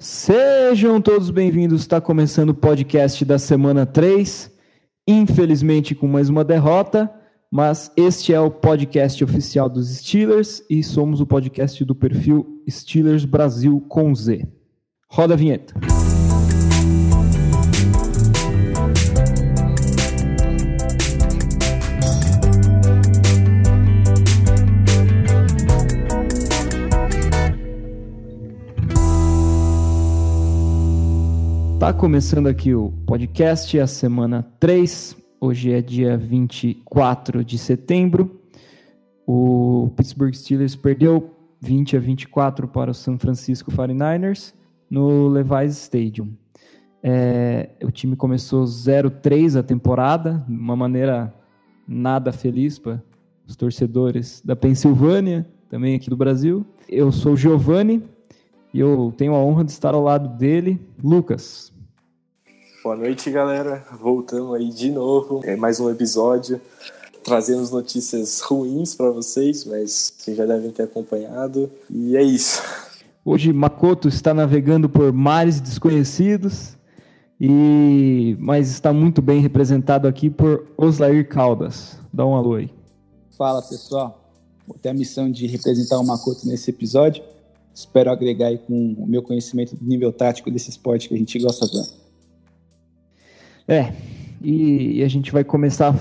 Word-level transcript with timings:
Sejam 0.00 0.98
todos 0.98 1.28
bem-vindos. 1.28 1.82
Está 1.82 2.00
começando 2.00 2.48
o 2.48 2.54
podcast 2.54 3.22
da 3.22 3.38
semana 3.38 3.84
3. 3.84 4.50
Infelizmente, 5.06 5.94
com 5.94 6.06
mais 6.06 6.30
uma 6.30 6.42
derrota, 6.42 7.12
mas 7.52 7.92
este 7.98 8.32
é 8.32 8.40
o 8.40 8.50
podcast 8.50 9.22
oficial 9.22 9.68
dos 9.68 9.94
Steelers 9.98 10.64
e 10.70 10.82
somos 10.82 11.20
o 11.20 11.26
podcast 11.26 11.84
do 11.84 11.94
perfil 11.94 12.62
Steelers 12.66 13.26
Brasil 13.26 13.78
com 13.90 14.14
Z. 14.14 14.48
Roda 15.06 15.34
a 15.34 15.36
vinheta. 15.36 15.74
Tá 31.80 31.94
começando 31.94 32.46
aqui 32.46 32.74
o 32.74 32.92
podcast, 33.06 33.80
a 33.80 33.86
semana 33.86 34.46
3. 34.60 35.16
Hoje 35.40 35.72
é 35.72 35.80
dia 35.80 36.14
24 36.14 37.42
de 37.42 37.56
setembro. 37.56 38.38
O 39.26 39.90
Pittsburgh 39.96 40.34
Steelers 40.34 40.76
perdeu 40.76 41.34
20 41.58 41.96
a 41.96 42.00
24 42.00 42.68
para 42.68 42.90
o 42.90 42.94
San 42.94 43.16
Francisco 43.16 43.72
49ers 43.72 44.52
no 44.90 45.28
Levi's 45.28 45.78
Stadium. 45.84 46.28
É, 47.02 47.70
o 47.82 47.90
time 47.90 48.14
começou 48.14 48.64
0-3 48.64 49.58
a 49.58 49.62
temporada, 49.62 50.44
de 50.46 50.54
uma 50.54 50.76
maneira 50.76 51.32
nada 51.88 52.30
feliz 52.30 52.78
para 52.78 53.02
os 53.48 53.56
torcedores 53.56 54.42
da 54.44 54.54
Pensilvânia, 54.54 55.48
também 55.70 55.94
aqui 55.94 56.10
do 56.10 56.16
Brasil. 56.16 56.62
Eu 56.86 57.10
sou 57.10 57.32
o 57.32 57.36
Giovanni, 57.38 58.02
e 58.72 58.80
eu 58.80 59.12
tenho 59.16 59.34
a 59.34 59.38
honra 59.38 59.64
de 59.64 59.72
estar 59.72 59.94
ao 59.94 60.02
lado 60.02 60.28
dele, 60.36 60.80
Lucas. 61.02 61.72
Boa 62.82 62.96
noite, 62.96 63.30
galera. 63.30 63.84
Voltamos 64.00 64.54
aí 64.54 64.70
de 64.70 64.90
novo. 64.90 65.40
É 65.44 65.54
mais 65.54 65.80
um 65.80 65.90
episódio 65.90 66.60
trazendo 67.22 67.68
notícias 67.70 68.40
ruins 68.40 68.94
para 68.94 69.10
vocês, 69.10 69.64
mas 69.64 70.14
vocês 70.16 70.36
já 70.36 70.46
devem 70.46 70.70
ter 70.70 70.84
acompanhado. 70.84 71.70
E 71.90 72.16
é 72.16 72.22
isso. 72.22 72.62
Hoje 73.24 73.52
Makoto 73.52 74.08
está 74.08 74.32
navegando 74.32 74.88
por 74.88 75.12
mares 75.12 75.60
desconhecidos, 75.60 76.76
e 77.38 78.36
mas 78.38 78.70
está 78.70 78.92
muito 78.92 79.20
bem 79.20 79.40
representado 79.40 80.08
aqui 80.08 80.30
por 80.30 80.66
Oslair 80.76 81.28
Caldas. 81.28 81.98
Dá 82.12 82.24
um 82.24 82.34
alô 82.34 82.54
aí. 82.54 82.70
Fala, 83.36 83.62
pessoal. 83.62 84.18
Vou 84.66 84.76
ter 84.78 84.90
a 84.90 84.94
missão 84.94 85.30
de 85.30 85.46
representar 85.46 85.98
o 85.98 86.06
Makoto 86.06 86.46
nesse 86.46 86.70
episódio. 86.70 87.22
Espero 87.80 88.10
agregar 88.10 88.48
aí 88.48 88.58
com 88.58 88.92
o 88.92 89.06
meu 89.06 89.22
conhecimento 89.22 89.74
do 89.74 89.82
nível 89.84 90.12
tático 90.12 90.50
desse 90.50 90.68
esporte 90.68 91.08
que 91.08 91.14
a 91.14 91.16
gente 91.16 91.38
gosta 91.38 91.66
tanto. 91.66 91.94
É, 93.66 93.94
e, 94.42 94.98
e, 94.98 95.02
a 95.02 95.08
gente 95.08 95.32
vai 95.32 95.44
começar 95.44 95.94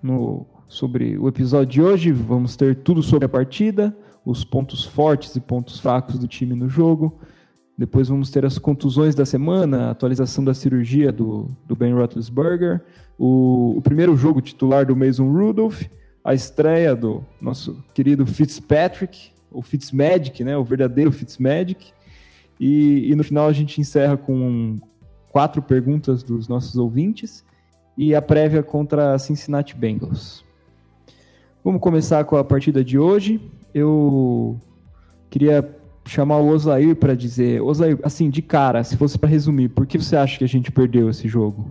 no, 0.00 0.46
sobre 0.68 1.18
o 1.18 1.26
episódio 1.26 1.72
de 1.72 1.82
hoje. 1.82 2.12
Vamos 2.12 2.54
ter 2.54 2.76
tudo 2.76 3.02
sobre 3.02 3.26
a 3.26 3.28
partida, 3.28 3.96
os 4.24 4.44
pontos 4.44 4.84
fortes 4.84 5.34
e 5.34 5.40
pontos 5.40 5.80
fracos 5.80 6.20
do 6.20 6.28
time 6.28 6.54
no 6.54 6.68
jogo. 6.68 7.18
Depois 7.76 8.08
vamos 8.08 8.30
ter 8.30 8.44
as 8.44 8.56
contusões 8.56 9.16
da 9.16 9.26
semana, 9.26 9.88
a 9.88 9.90
atualização 9.90 10.44
da 10.44 10.54
cirurgia 10.54 11.10
do, 11.10 11.48
do 11.66 11.74
Ben 11.74 11.92
Roethlisberger, 11.92 12.80
o, 13.18 13.76
o 13.76 13.82
primeiro 13.82 14.16
jogo 14.16 14.40
titular 14.40 14.86
do 14.86 14.94
Mason 14.94 15.32
Rudolph, 15.32 15.82
a 16.22 16.32
estreia 16.32 16.94
do 16.94 17.24
nosso 17.40 17.82
querido 17.92 18.24
Fitzpatrick, 18.24 19.33
o 19.54 19.62
Fitzmagic, 19.62 20.44
né, 20.44 20.56
o 20.56 20.64
verdadeiro 20.64 21.12
Fitzmagic. 21.12 21.92
E, 22.58 23.10
e 23.10 23.14
no 23.14 23.24
final 23.24 23.48
a 23.48 23.52
gente 23.52 23.80
encerra 23.80 24.16
com 24.16 24.76
quatro 25.30 25.62
perguntas 25.62 26.22
dos 26.22 26.46
nossos 26.46 26.76
ouvintes 26.76 27.44
e 27.96 28.14
a 28.14 28.22
prévia 28.22 28.62
contra 28.62 29.14
a 29.14 29.18
Cincinnati 29.18 29.74
Bengals. 29.74 30.44
Vamos 31.64 31.80
começar 31.80 32.24
com 32.24 32.36
a 32.36 32.44
partida 32.44 32.84
de 32.84 32.98
hoje. 32.98 33.40
Eu 33.72 34.60
queria 35.30 35.68
chamar 36.06 36.38
o 36.38 36.48
Osair 36.48 36.94
para 36.94 37.14
dizer, 37.14 37.62
Osair, 37.62 37.98
assim, 38.02 38.28
de 38.28 38.42
cara, 38.42 38.84
se 38.84 38.96
fosse 38.96 39.18
para 39.18 39.28
resumir, 39.28 39.70
por 39.70 39.86
que 39.86 39.98
você 39.98 40.16
acha 40.16 40.38
que 40.38 40.44
a 40.44 40.48
gente 40.48 40.70
perdeu 40.70 41.08
esse 41.08 41.26
jogo? 41.26 41.70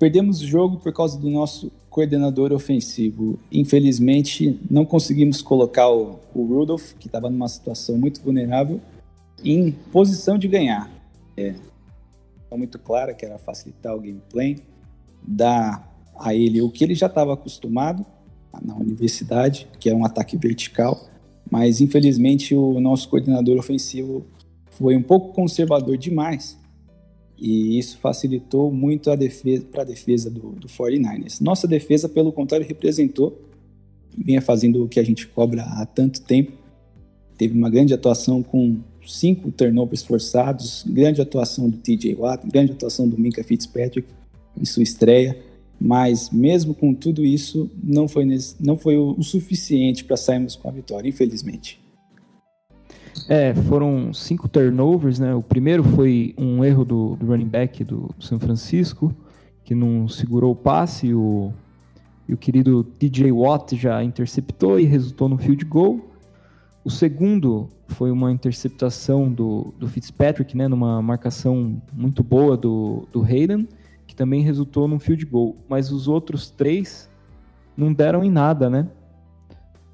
Perdemos 0.00 0.40
o 0.40 0.46
jogo 0.46 0.78
por 0.78 0.94
causa 0.94 1.18
do 1.18 1.28
nosso 1.28 1.70
coordenador 1.90 2.54
ofensivo. 2.54 3.38
Infelizmente, 3.52 4.58
não 4.70 4.82
conseguimos 4.82 5.42
colocar 5.42 5.90
o, 5.90 6.18
o 6.34 6.42
Rudolph, 6.42 6.94
que 6.94 7.06
estava 7.06 7.28
numa 7.28 7.46
situação 7.48 7.98
muito 7.98 8.22
vulnerável, 8.22 8.80
em 9.44 9.72
posição 9.92 10.38
de 10.38 10.48
ganhar. 10.48 10.90
É 11.36 11.54
muito 12.56 12.78
clara, 12.78 13.12
que 13.12 13.26
era 13.26 13.38
facilitar 13.38 13.94
o 13.94 14.00
gameplay, 14.00 14.56
dar 15.22 15.86
a 16.18 16.34
ele 16.34 16.62
o 16.62 16.70
que 16.70 16.82
ele 16.82 16.94
já 16.94 17.06
estava 17.06 17.34
acostumado 17.34 18.04
na 18.64 18.74
universidade, 18.74 19.68
que 19.78 19.90
é 19.90 19.94
um 19.94 20.06
ataque 20.06 20.34
vertical, 20.38 20.98
mas 21.50 21.82
infelizmente 21.82 22.54
o 22.54 22.80
nosso 22.80 23.06
coordenador 23.06 23.58
ofensivo 23.58 24.24
foi 24.70 24.96
um 24.96 25.02
pouco 25.02 25.34
conservador 25.34 25.98
demais 25.98 26.58
e 27.40 27.78
isso 27.78 27.98
facilitou 27.98 28.70
muito 28.70 29.10
a 29.10 29.16
defesa 29.16 29.64
para 29.64 29.82
a 29.82 29.84
defesa 29.84 30.30
do, 30.30 30.50
do 30.50 30.68
49ers. 30.68 31.40
Nossa 31.40 31.66
defesa, 31.66 32.08
pelo 32.08 32.30
contrário, 32.30 32.66
representou, 32.66 33.40
vinha 34.16 34.42
fazendo 34.42 34.84
o 34.84 34.88
que 34.88 35.00
a 35.00 35.02
gente 35.02 35.26
cobra 35.26 35.62
há 35.62 35.86
tanto 35.86 36.20
tempo. 36.20 36.52
Teve 37.38 37.56
uma 37.56 37.70
grande 37.70 37.94
atuação 37.94 38.42
com 38.42 38.80
cinco 39.06 39.50
turnovers 39.50 40.02
forçados, 40.02 40.84
grande 40.86 41.22
atuação 41.22 41.70
do 41.70 41.78
TJ 41.78 42.14
Watt, 42.14 42.46
grande 42.46 42.72
atuação 42.72 43.08
do 43.08 43.18
Minka 43.18 43.42
Fitzpatrick 43.42 44.06
em 44.60 44.64
sua 44.66 44.82
estreia, 44.82 45.38
mas 45.80 46.28
mesmo 46.28 46.74
com 46.74 46.92
tudo 46.92 47.24
isso, 47.24 47.70
não 47.82 48.06
foi, 48.06 48.26
não 48.60 48.76
foi 48.76 48.98
o, 48.98 49.14
o 49.16 49.22
suficiente 49.22 50.04
para 50.04 50.18
sairmos 50.18 50.56
com 50.56 50.68
a 50.68 50.72
vitória, 50.72 51.08
infelizmente. 51.08 51.80
É, 53.28 53.54
foram 53.54 54.12
cinco 54.12 54.48
turnovers, 54.48 55.18
né? 55.18 55.34
O 55.34 55.42
primeiro 55.42 55.82
foi 55.82 56.34
um 56.38 56.64
erro 56.64 56.84
do, 56.84 57.16
do 57.16 57.26
running 57.26 57.48
back 57.48 57.84
do, 57.84 58.10
São 58.18 58.38
Francisco, 58.38 59.14
que 59.64 59.74
não 59.74 60.08
segurou 60.08 60.52
o 60.52 60.56
passe, 60.56 61.08
e 61.08 61.14
o, 61.14 61.52
e 62.28 62.34
o 62.34 62.36
querido 62.36 62.84
TJ 62.84 63.32
Watt 63.32 63.76
já 63.76 64.02
interceptou 64.02 64.78
e 64.78 64.84
resultou 64.84 65.28
no 65.28 65.38
field 65.38 65.64
goal. 65.64 66.00
O 66.84 66.90
segundo 66.90 67.68
foi 67.88 68.10
uma 68.10 68.32
interceptação 68.32 69.30
do, 69.30 69.74
do 69.78 69.86
Fitzpatrick, 69.86 70.56
né, 70.56 70.66
numa 70.66 71.02
marcação 71.02 71.80
muito 71.92 72.22
boa 72.22 72.56
do, 72.56 73.06
do 73.12 73.22
Hayden, 73.22 73.68
que 74.06 74.14
também 74.14 74.42
resultou 74.42 74.88
num 74.88 74.98
field 74.98 75.24
goal. 75.26 75.56
Mas 75.68 75.92
os 75.92 76.08
outros 76.08 76.50
três 76.50 77.10
não 77.76 77.92
deram 77.92 78.24
em 78.24 78.30
nada, 78.30 78.70
né? 78.70 78.88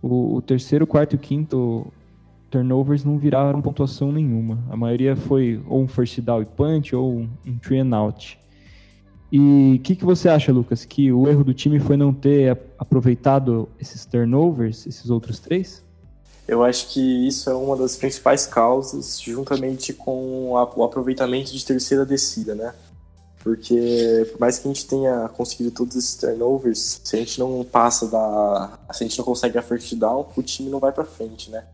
O, 0.00 0.36
o 0.36 0.42
terceiro, 0.42 0.86
quarto 0.86 1.16
e 1.16 1.18
quinto 1.18 1.92
turnovers 2.56 3.04
não 3.04 3.18
viraram 3.18 3.60
pontuação 3.60 4.10
nenhuma. 4.10 4.58
A 4.70 4.76
maioria 4.76 5.14
foi 5.14 5.62
ou 5.68 5.82
um 5.82 5.88
first 5.88 6.20
down 6.20 6.40
e 6.40 6.46
punch 6.46 6.96
ou 6.96 7.18
um, 7.18 7.58
three 7.62 7.80
and 7.80 7.94
out. 7.94 8.38
E 9.30 9.76
o 9.78 9.82
que, 9.82 9.94
que 9.96 10.04
você 10.04 10.28
acha, 10.28 10.52
Lucas? 10.52 10.84
Que 10.84 11.12
o 11.12 11.28
erro 11.28 11.44
do 11.44 11.52
time 11.52 11.78
foi 11.78 11.96
não 11.96 12.14
ter 12.14 12.56
aproveitado 12.78 13.68
esses 13.78 14.06
turnovers, 14.06 14.86
esses 14.86 15.10
outros 15.10 15.38
três? 15.38 15.84
Eu 16.48 16.62
acho 16.62 16.88
que 16.88 17.26
isso 17.26 17.50
é 17.50 17.54
uma 17.54 17.76
das 17.76 17.96
principais 17.96 18.46
causas, 18.46 19.20
juntamente 19.20 19.92
com 19.92 20.52
o 20.52 20.84
aproveitamento 20.84 21.52
de 21.52 21.64
terceira 21.64 22.06
descida, 22.06 22.54
né? 22.54 22.72
Porque 23.42 24.28
por 24.30 24.40
mais 24.40 24.58
que 24.58 24.68
a 24.68 24.72
gente 24.72 24.86
tenha 24.86 25.28
conseguido 25.28 25.70
todos 25.72 25.96
esses 25.96 26.14
turnovers, 26.14 27.00
se 27.04 27.16
a 27.16 27.18
gente 27.18 27.38
não 27.38 27.64
passa 27.64 28.06
da. 28.08 28.78
Se 28.92 29.04
a 29.04 29.06
gente 29.06 29.18
não 29.18 29.24
consegue 29.24 29.58
a 29.58 29.62
first 29.62 29.92
down, 29.96 30.26
o 30.36 30.42
time 30.42 30.70
não 30.70 30.78
vai 30.78 30.92
para 30.92 31.04
frente, 31.04 31.50
né? 31.50 31.64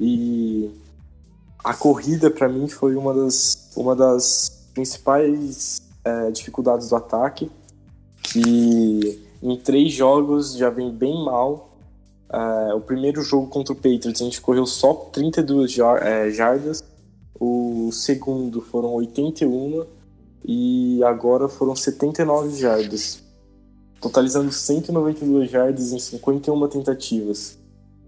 E 0.00 0.70
a 1.62 1.74
corrida, 1.74 2.30
para 2.30 2.48
mim, 2.48 2.66
foi 2.66 2.96
uma 2.96 3.12
das, 3.12 3.70
uma 3.76 3.94
das 3.94 4.66
principais 4.72 5.82
é, 6.02 6.30
dificuldades 6.30 6.88
do 6.88 6.96
ataque, 6.96 7.50
que 8.22 9.22
em 9.42 9.56
três 9.58 9.92
jogos 9.92 10.54
já 10.54 10.70
vem 10.70 10.90
bem 10.90 11.22
mal. 11.22 11.76
É, 12.32 12.74
o 12.74 12.80
primeiro 12.80 13.20
jogo 13.22 13.48
contra 13.48 13.74
o 13.74 13.76
Patriots 13.76 14.22
a 14.22 14.24
gente 14.24 14.40
correu 14.40 14.64
só 14.64 14.94
32 14.94 15.70
jar, 15.70 16.02
é, 16.02 16.30
jardas, 16.30 16.82
o 17.38 17.90
segundo 17.92 18.62
foram 18.62 18.94
81 18.94 19.84
e 20.44 21.02
agora 21.04 21.48
foram 21.48 21.76
79 21.76 22.56
jardas, 22.56 23.22
totalizando 24.00 24.50
192 24.50 25.50
jardas 25.50 25.92
em 25.92 25.98
51 25.98 26.68
tentativas 26.68 27.59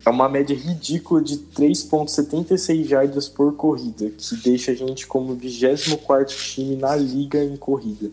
é 0.04 0.10
uma 0.10 0.28
média 0.28 0.56
ridícula 0.56 1.22
de 1.22 1.38
3,76 1.38 2.84
jardas 2.84 3.28
por 3.28 3.54
corrida, 3.54 4.10
que 4.10 4.36
deixa 4.36 4.72
a 4.72 4.74
gente 4.74 5.06
como 5.06 5.34
24 5.34 6.36
time 6.36 6.76
na 6.76 6.96
liga 6.96 7.42
em 7.42 7.56
corrida. 7.56 8.10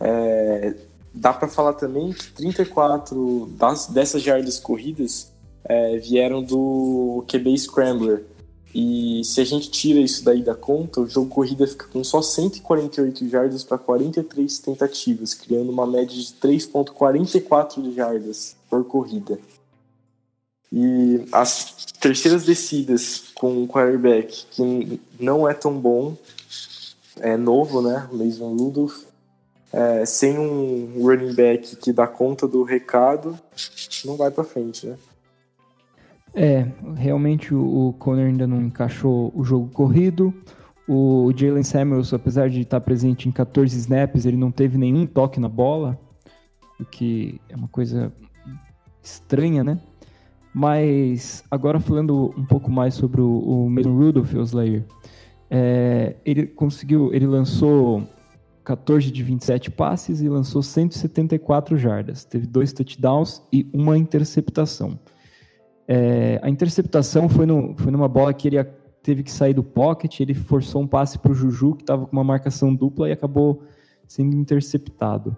É, 0.00 0.74
dá 1.12 1.32
para 1.32 1.46
falar 1.46 1.74
também 1.74 2.12
que 2.12 2.32
34 2.32 3.48
das, 3.56 3.86
dessas 3.86 4.22
jardas 4.22 4.58
corridas 4.58 5.32
é, 5.64 5.96
vieram 5.98 6.42
do 6.42 7.24
QB 7.28 7.56
Scrambler, 7.56 8.24
E 8.74 9.22
se 9.24 9.40
a 9.40 9.44
gente 9.44 9.70
tira 9.70 10.00
isso 10.00 10.24
daí 10.24 10.42
da 10.42 10.56
conta, 10.56 11.00
o 11.00 11.06
jogo 11.06 11.28
corrida 11.28 11.64
fica 11.64 11.86
com 11.86 12.02
só 12.02 12.20
148 12.20 13.28
jardas 13.28 13.62
para 13.62 13.78
43 13.78 14.58
tentativas, 14.58 15.32
criando 15.32 15.70
uma 15.70 15.86
média 15.86 16.16
de 16.16 16.34
3.44 16.42 17.94
jardas 17.94 18.56
por 18.68 18.84
corrida. 18.84 19.38
E 20.76 21.24
as 21.30 21.86
terceiras 22.00 22.44
descidas 22.44 23.30
com 23.32 23.62
um 23.62 23.64
quarterback 23.64 24.44
que 24.50 25.00
não 25.20 25.48
é 25.48 25.54
tão 25.54 25.78
bom, 25.78 26.16
é 27.20 27.36
novo, 27.36 27.80
né? 27.80 28.08
Mason 28.12 28.56
Rudolph, 28.56 29.04
é, 29.72 30.04
sem 30.04 30.36
um 30.36 31.00
running 31.00 31.32
back 31.32 31.76
que 31.76 31.92
dá 31.92 32.08
conta 32.08 32.48
do 32.48 32.64
recado, 32.64 33.38
não 34.04 34.16
vai 34.16 34.32
para 34.32 34.42
frente, 34.42 34.84
né? 34.88 34.96
É, 36.34 36.66
realmente 36.96 37.54
o 37.54 37.94
Conner 38.00 38.26
ainda 38.26 38.44
não 38.44 38.60
encaixou 38.60 39.32
o 39.32 39.44
jogo 39.44 39.70
corrido. 39.72 40.34
O 40.88 41.32
Jalen 41.36 41.62
Samuels, 41.62 42.12
apesar 42.12 42.50
de 42.50 42.62
estar 42.62 42.80
presente 42.80 43.28
em 43.28 43.32
14 43.32 43.78
snaps, 43.78 44.26
ele 44.26 44.36
não 44.36 44.50
teve 44.50 44.76
nenhum 44.76 45.06
toque 45.06 45.38
na 45.38 45.48
bola, 45.48 45.96
o 46.80 46.84
que 46.84 47.40
é 47.48 47.54
uma 47.54 47.68
coisa 47.68 48.12
estranha, 49.00 49.62
né? 49.62 49.78
Mas 50.54 51.42
agora 51.50 51.80
falando 51.80 52.32
um 52.36 52.44
pouco 52.44 52.70
mais 52.70 52.94
sobre 52.94 53.20
o, 53.20 53.38
o 53.38 53.68
Mason 53.68 53.96
Rudolph, 53.96 54.32
Slayer, 54.34 54.84
é, 55.50 56.14
ele 56.24 56.46
conseguiu, 56.46 57.12
ele 57.12 57.26
lançou 57.26 58.04
14 58.64 59.10
de 59.10 59.22
27 59.22 59.70
passes 59.72 60.20
e 60.20 60.28
lançou 60.28 60.62
174 60.62 61.76
jardas. 61.76 62.24
Teve 62.24 62.46
dois 62.46 62.72
touchdowns 62.72 63.42
e 63.52 63.68
uma 63.72 63.98
interceptação. 63.98 64.98
É, 65.88 66.38
a 66.40 66.48
interceptação 66.48 67.28
foi, 67.28 67.46
no, 67.46 67.74
foi 67.76 67.90
numa 67.90 68.08
bola 68.08 68.32
que 68.32 68.48
ele 68.48 68.64
teve 69.02 69.22
que 69.22 69.30
sair 69.30 69.52
do 69.52 69.62
pocket, 69.62 70.20
ele 70.20 70.32
forçou 70.32 70.80
um 70.80 70.86
passe 70.86 71.18
para 71.18 71.32
o 71.32 71.34
Juju, 71.34 71.74
que 71.74 71.82
estava 71.82 72.06
com 72.06 72.12
uma 72.12 72.24
marcação 72.24 72.74
dupla, 72.74 73.08
e 73.08 73.12
acabou 73.12 73.62
sendo 74.06 74.34
interceptado. 74.36 75.36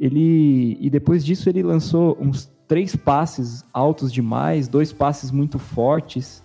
Ele 0.00 0.78
E 0.80 0.88
depois 0.88 1.24
disso 1.24 1.48
ele 1.48 1.62
lançou 1.62 2.16
uns 2.20 2.50
três 2.72 2.96
passes 2.96 3.62
altos 3.70 4.10
demais, 4.10 4.66
dois 4.66 4.94
passes 4.94 5.30
muito 5.30 5.58
fortes, 5.58 6.42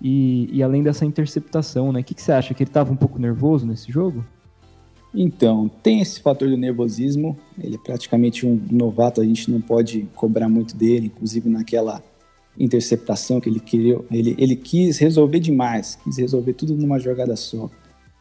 e, 0.00 0.48
e 0.50 0.62
além 0.62 0.82
dessa 0.82 1.04
interceptação, 1.04 1.92
né? 1.92 2.00
O 2.00 2.04
que, 2.04 2.14
que 2.14 2.22
você 2.22 2.32
acha? 2.32 2.54
Que 2.54 2.62
ele 2.62 2.70
estava 2.70 2.90
um 2.90 2.96
pouco 2.96 3.18
nervoso 3.18 3.66
nesse 3.66 3.92
jogo? 3.92 4.24
Então, 5.14 5.70
tem 5.82 6.00
esse 6.00 6.18
fator 6.22 6.48
do 6.48 6.56
nervosismo. 6.56 7.36
Ele 7.62 7.74
é 7.74 7.78
praticamente 7.78 8.46
um 8.46 8.58
novato, 8.70 9.20
a 9.20 9.24
gente 9.24 9.50
não 9.50 9.60
pode 9.60 10.08
cobrar 10.14 10.48
muito 10.48 10.74
dele, 10.74 11.08
inclusive 11.08 11.50
naquela 11.50 12.02
interceptação 12.58 13.38
que 13.38 13.50
ele 13.50 13.60
queria, 13.60 14.00
ele, 14.10 14.34
ele 14.38 14.56
quis 14.56 14.96
resolver 14.96 15.40
demais, 15.40 15.98
quis 16.02 16.16
resolver 16.16 16.54
tudo 16.54 16.74
numa 16.74 16.98
jogada 16.98 17.36
só. 17.36 17.68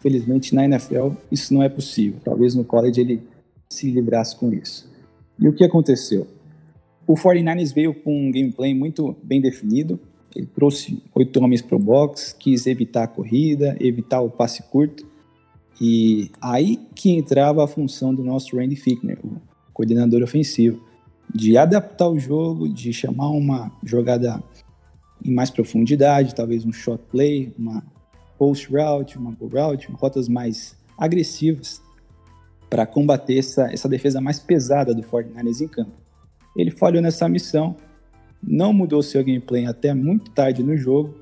Felizmente 0.01 0.53
na 0.53 0.65
NFL 0.65 1.11
isso 1.31 1.53
não 1.53 1.63
é 1.63 1.69
possível. 1.69 2.19
Talvez 2.21 2.53
no 2.53 2.65
college 2.65 2.99
ele 2.99 3.23
se 3.69 3.89
livrasse 3.89 4.35
com 4.35 4.51
isso. 4.51 4.91
E 5.39 5.47
o 5.47 5.53
que 5.53 5.63
aconteceu? 5.63 6.27
O 7.09 7.15
49ers 7.15 7.73
veio 7.73 7.91
com 7.91 8.27
um 8.27 8.31
gameplay 8.31 8.71
muito 8.71 9.17
bem 9.23 9.41
definido. 9.41 9.99
Ele 10.35 10.45
trouxe 10.45 11.01
oito 11.15 11.43
homens 11.43 11.59
para 11.59 11.75
o 11.75 11.79
box, 11.79 12.35
quis 12.37 12.67
evitar 12.67 13.05
a 13.05 13.07
corrida, 13.07 13.75
evitar 13.79 14.21
o 14.21 14.29
passe 14.29 14.61
curto. 14.61 15.07
E 15.81 16.29
aí 16.39 16.77
que 16.93 17.09
entrava 17.09 17.63
a 17.63 17.67
função 17.67 18.13
do 18.13 18.23
nosso 18.23 18.55
Randy 18.55 18.75
Fickner, 18.75 19.17
o 19.23 19.41
coordenador 19.73 20.21
ofensivo 20.21 20.85
de 21.33 21.57
adaptar 21.57 22.07
o 22.07 22.19
jogo, 22.19 22.69
de 22.69 22.93
chamar 22.93 23.31
uma 23.31 23.71
jogada 23.83 24.43
em 25.25 25.31
mais 25.31 25.49
profundidade, 25.49 26.35
talvez 26.35 26.63
um 26.63 26.71
shot 26.71 27.01
play, 27.09 27.51
uma 27.57 27.83
post 28.37 28.71
route, 28.71 29.17
uma 29.17 29.31
go 29.31 29.47
route, 29.47 29.91
rotas 29.93 30.29
mais 30.29 30.77
agressivas 30.95 31.81
para 32.69 32.85
combater 32.85 33.39
essa, 33.39 33.73
essa 33.73 33.89
defesa 33.89 34.21
mais 34.21 34.39
pesada 34.39 34.93
do 34.93 35.01
49ers 35.01 35.61
em 35.61 35.67
campo. 35.67 35.98
Ele 36.59 36.71
falhou 36.71 37.01
nessa 37.01 37.29
missão, 37.29 37.75
não 38.43 38.73
mudou 38.73 39.01
seu 39.01 39.23
gameplay 39.23 39.65
até 39.65 39.93
muito 39.93 40.31
tarde 40.31 40.61
no 40.61 40.75
jogo 40.75 41.15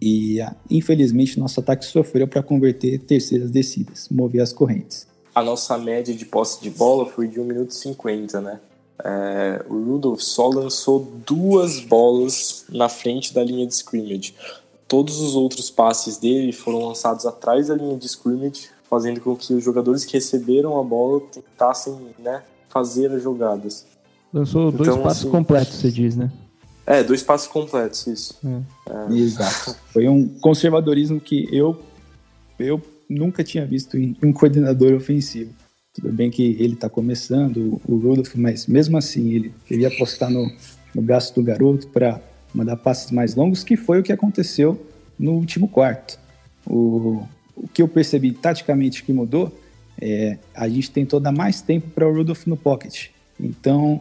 e 0.00 0.40
ah, 0.40 0.56
infelizmente 0.70 1.38
nosso 1.38 1.60
ataque 1.60 1.84
sofreu 1.84 2.26
para 2.26 2.42
converter 2.42 2.98
terceiras 3.00 3.50
descidas, 3.50 4.08
mover 4.10 4.40
as 4.40 4.50
correntes. 4.50 5.06
A 5.34 5.42
nossa 5.42 5.76
média 5.76 6.14
de 6.14 6.24
posse 6.24 6.62
de 6.62 6.70
bola 6.70 7.04
foi 7.04 7.28
de 7.28 7.38
1 7.38 7.44
minuto 7.44 7.70
e 7.70 7.74
50, 7.74 8.40
né? 8.40 8.60
É, 9.04 9.64
o 9.68 9.74
Rudolph 9.74 10.20
só 10.20 10.48
lançou 10.48 11.06
duas 11.26 11.80
bolas 11.80 12.64
na 12.70 12.88
frente 12.88 13.34
da 13.34 13.44
linha 13.44 13.66
de 13.66 13.74
scrimmage. 13.74 14.34
Todos 14.88 15.20
os 15.20 15.36
outros 15.36 15.70
passes 15.70 16.16
dele 16.16 16.52
foram 16.52 16.86
lançados 16.86 17.26
atrás 17.26 17.68
da 17.68 17.74
linha 17.74 17.96
de 17.96 18.06
scrimmage, 18.06 18.70
fazendo 18.88 19.20
com 19.20 19.36
que 19.36 19.52
os 19.52 19.62
jogadores 19.62 20.04
que 20.04 20.14
receberam 20.14 20.78
a 20.78 20.82
bola 20.82 21.20
tentassem 21.30 21.94
né, 22.18 22.42
fazer 22.68 23.12
as 23.12 23.22
jogadas. 23.22 23.86
Lançou 24.32 24.68
então, 24.68 24.84
dois 24.84 24.96
passos 25.02 25.22
assim, 25.22 25.30
completos, 25.30 25.74
você 25.74 25.90
diz, 25.90 26.16
né? 26.16 26.30
É, 26.86 27.02
dois 27.02 27.22
passos 27.22 27.48
completos, 27.48 28.06
isso. 28.06 28.38
É. 28.44 29.12
É. 29.12 29.16
Exato. 29.16 29.76
Foi 29.92 30.08
um 30.08 30.28
conservadorismo 30.40 31.20
que 31.20 31.48
eu, 31.52 31.80
eu 32.58 32.80
nunca 33.08 33.42
tinha 33.42 33.66
visto 33.66 33.98
em 33.98 34.16
um 34.22 34.32
coordenador 34.32 34.94
ofensivo. 34.94 35.52
Tudo 35.92 36.12
bem 36.12 36.30
que 36.30 36.56
ele 36.60 36.74
está 36.74 36.88
começando, 36.88 37.80
o 37.86 37.96
Rudolph, 37.96 38.34
mas 38.36 38.66
mesmo 38.66 38.96
assim 38.96 39.32
ele 39.32 39.52
queria 39.66 39.88
apostar 39.88 40.30
no, 40.30 40.50
no 40.94 41.02
braço 41.02 41.34
do 41.34 41.42
garoto 41.42 41.88
para 41.88 42.20
mandar 42.54 42.76
passes 42.76 43.10
mais 43.10 43.34
longos, 43.34 43.64
que 43.64 43.76
foi 43.76 44.00
o 44.00 44.02
que 44.02 44.12
aconteceu 44.12 44.80
no 45.18 45.32
último 45.32 45.68
quarto. 45.68 46.18
O, 46.66 47.26
o 47.56 47.68
que 47.68 47.82
eu 47.82 47.88
percebi 47.88 48.32
taticamente 48.32 49.02
que 49.02 49.12
mudou 49.12 49.52
é 50.00 50.38
a 50.54 50.68
gente 50.68 50.90
tentou 50.90 51.20
dar 51.20 51.32
mais 51.32 51.60
tempo 51.60 51.88
para 51.90 52.08
o 52.08 52.14
Rudolph 52.14 52.46
no 52.46 52.56
pocket. 52.56 53.08
Então 53.38 54.00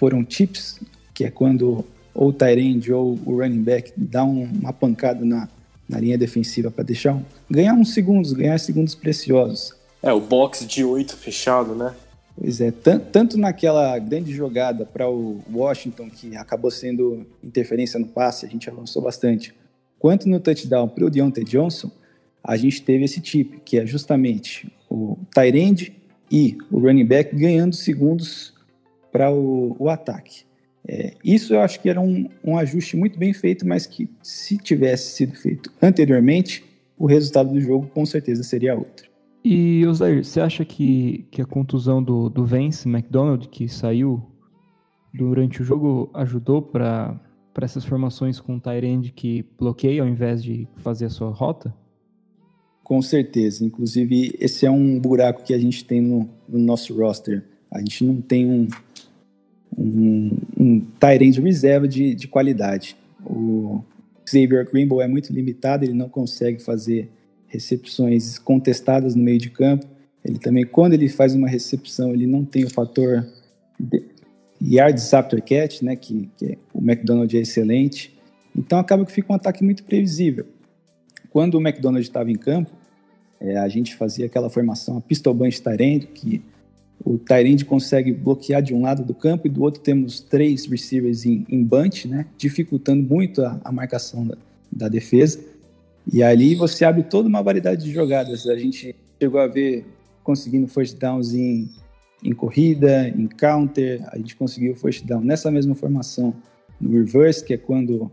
foram 0.00 0.24
tips, 0.24 0.80
que 1.12 1.24
é 1.24 1.30
quando 1.30 1.84
ou 2.14 2.28
o 2.28 2.32
Tyrande 2.32 2.90
ou 2.90 3.18
o 3.26 3.36
running 3.36 3.62
back 3.62 3.92
dá 3.94 4.24
um, 4.24 4.44
uma 4.44 4.72
pancada 4.72 5.24
na, 5.26 5.46
na 5.86 6.00
linha 6.00 6.16
defensiva 6.16 6.70
para 6.70 6.82
deixar 6.82 7.12
um, 7.12 7.22
ganhar 7.48 7.74
uns 7.74 7.92
segundos, 7.92 8.32
ganhar 8.32 8.58
segundos 8.58 8.94
preciosos. 8.94 9.74
É, 10.02 10.10
o 10.10 10.20
box 10.20 10.66
de 10.66 10.82
8 10.82 11.14
fechado, 11.18 11.74
né? 11.74 11.94
Pois 12.34 12.62
é, 12.62 12.70
tanto 12.70 13.36
naquela 13.36 13.98
grande 13.98 14.32
jogada 14.32 14.86
para 14.86 15.08
o 15.08 15.42
Washington, 15.52 16.08
que 16.08 16.34
acabou 16.34 16.70
sendo 16.70 17.26
interferência 17.44 18.00
no 18.00 18.06
passe, 18.06 18.46
a 18.46 18.48
gente 18.48 18.70
avançou 18.70 19.02
bastante, 19.02 19.54
quanto 19.98 20.26
no 20.26 20.40
touchdown 20.40 20.88
para 20.88 21.04
o 21.04 21.10
Deontay 21.10 21.44
Johnson, 21.44 21.90
a 22.42 22.56
gente 22.56 22.80
teve 22.80 23.04
esse 23.04 23.20
tipo, 23.20 23.60
que 23.60 23.78
é 23.78 23.84
justamente 23.84 24.72
o 24.88 25.18
Tyrande 25.34 25.92
e 26.30 26.56
o 26.70 26.78
running 26.78 27.04
back 27.04 27.36
ganhando 27.36 27.76
segundos 27.76 28.54
para 29.10 29.30
o, 29.32 29.76
o, 29.78 29.88
ataque. 29.88 30.44
É, 30.86 31.14
isso 31.24 31.54
eu 31.54 31.60
acho 31.60 31.80
que 31.80 31.88
era 31.88 32.00
um, 32.00 32.28
um 32.44 32.56
ajuste 32.56 32.96
muito 32.96 33.18
bem 33.18 33.32
feito, 33.32 33.66
mas 33.66 33.86
que 33.86 34.08
se 34.22 34.56
tivesse 34.56 35.10
sido 35.10 35.34
feito 35.36 35.72
anteriormente, 35.80 36.64
o 36.98 37.06
resultado 37.06 37.52
do 37.52 37.60
jogo 37.60 37.86
com 37.88 38.04
certeza 38.04 38.42
seria 38.42 38.74
outro. 38.74 39.10
E, 39.44 39.86
Osair, 39.86 40.22
você 40.22 40.40
acha 40.40 40.64
que, 40.64 41.26
que 41.30 41.40
a 41.40 41.46
contusão 41.46 42.02
do, 42.02 42.28
do 42.28 42.44
Vance 42.44 42.86
McDonald, 42.86 43.48
que 43.48 43.68
saiu 43.68 44.22
durante 45.12 45.62
o 45.62 45.64
jogo, 45.64 46.10
ajudou 46.14 46.60
para 46.60 47.18
essas 47.62 47.84
formações 47.84 48.38
com 48.38 48.56
o 48.56 48.60
Tyrande 48.60 49.12
que 49.12 49.44
bloqueia 49.58 50.02
ao 50.02 50.08
invés 50.08 50.42
de 50.42 50.68
fazer 50.76 51.06
a 51.06 51.10
sua 51.10 51.30
rota? 51.30 51.74
Com 52.82 53.00
certeza. 53.00 53.64
Inclusive, 53.64 54.36
esse 54.38 54.66
é 54.66 54.70
um 54.70 54.98
buraco 54.98 55.42
que 55.42 55.54
a 55.54 55.58
gente 55.58 55.84
tem 55.84 56.00
no, 56.00 56.28
no 56.48 56.58
nosso 56.58 56.94
roster. 56.98 57.44
A 57.70 57.78
gente 57.78 58.04
não 58.04 58.20
tem 58.20 58.46
um, 58.46 58.68
um, 59.76 60.36
um 60.58 60.86
reserva 61.42 61.86
de, 61.86 62.14
de 62.14 62.26
qualidade. 62.26 62.96
O 63.24 63.82
Xavier 64.28 64.68
Greenbow 64.70 65.00
é 65.00 65.08
muito 65.08 65.32
limitado, 65.32 65.84
ele 65.84 65.92
não 65.92 66.08
consegue 66.08 66.62
fazer 66.62 67.08
recepções 67.46 68.38
contestadas 68.38 69.14
no 69.14 69.22
meio 69.22 69.38
de 69.38 69.50
campo. 69.50 69.86
Ele 70.24 70.38
também, 70.38 70.64
quando 70.64 70.92
ele 70.92 71.08
faz 71.08 71.34
uma 71.34 71.48
recepção, 71.48 72.12
ele 72.12 72.26
não 72.26 72.44
tem 72.44 72.64
o 72.64 72.70
fator 72.70 73.26
yards 74.60 75.12
after 75.14 75.42
catch, 75.42 75.82
né, 75.82 75.96
que, 75.96 76.28
que 76.36 76.58
o 76.72 76.78
McDonald 76.78 77.34
é 77.36 77.40
excelente. 77.40 78.16
Então 78.54 78.78
acaba 78.78 79.04
que 79.04 79.12
fica 79.12 79.32
um 79.32 79.36
ataque 79.36 79.64
muito 79.64 79.82
previsível. 79.84 80.46
Quando 81.30 81.54
o 81.54 81.60
McDonald 81.60 82.02
estava 82.02 82.30
em 82.30 82.36
campo, 82.36 82.70
é, 83.40 83.56
a 83.56 83.68
gente 83.68 83.96
fazia 83.96 84.26
aquela 84.26 84.50
formação, 84.50 84.98
a 84.98 85.00
pistol 85.00 85.32
bunch 85.32 85.62
Tyrande, 85.62 86.06
que 86.08 86.42
o 87.04 87.18
Tyrande 87.18 87.64
consegue 87.64 88.12
bloquear 88.12 88.62
de 88.62 88.74
um 88.74 88.82
lado 88.82 89.04
do 89.04 89.14
campo 89.14 89.46
e 89.46 89.50
do 89.50 89.62
outro 89.62 89.80
temos 89.80 90.20
três 90.20 90.66
receivers 90.66 91.24
em, 91.24 91.46
em 91.48 91.64
bunch, 91.64 92.06
né, 92.06 92.26
dificultando 92.36 93.02
muito 93.02 93.42
a, 93.42 93.60
a 93.64 93.72
marcação 93.72 94.26
da, 94.26 94.36
da 94.70 94.88
defesa. 94.88 95.40
E 96.12 96.22
ali 96.22 96.54
você 96.54 96.84
abre 96.84 97.02
toda 97.04 97.28
uma 97.28 97.42
variedade 97.42 97.84
de 97.84 97.92
jogadas. 97.92 98.46
A 98.46 98.56
gente 98.56 98.94
chegou 99.20 99.40
a 99.40 99.46
ver 99.46 99.86
conseguindo 100.22 100.68
first 100.68 100.98
downs 100.98 101.32
em, 101.34 101.68
em 102.22 102.32
corrida, 102.32 103.08
em 103.08 103.26
counter, 103.26 104.02
a 104.08 104.18
gente 104.18 104.36
conseguiu 104.36 104.74
first 104.74 105.04
down 105.04 105.22
nessa 105.22 105.50
mesma 105.50 105.74
formação 105.74 106.34
no 106.80 106.92
reverse, 106.92 107.44
que 107.44 107.54
é 107.54 107.56
quando 107.56 108.10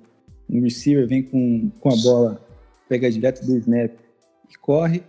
um 0.50 0.62
receiver 0.62 1.08
vem 1.08 1.22
com, 1.24 1.70
com 1.79 1.89
a 1.89 1.96
bola 1.96 2.48
pega 2.88 3.12
direto 3.12 3.46
do 3.46 3.58
snap 3.58 3.91
e 4.50 4.58
corre. 4.58 5.03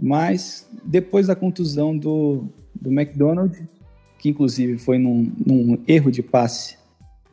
Mas 0.00 0.68
depois 0.84 1.26
da 1.26 1.36
contusão 1.36 1.96
do, 1.96 2.48
do 2.80 2.90
McDonald, 2.90 3.56
que 4.18 4.28
inclusive 4.28 4.78
foi 4.78 4.98
num, 4.98 5.30
num 5.44 5.78
erro 5.86 6.10
de 6.10 6.22
passe 6.22 6.78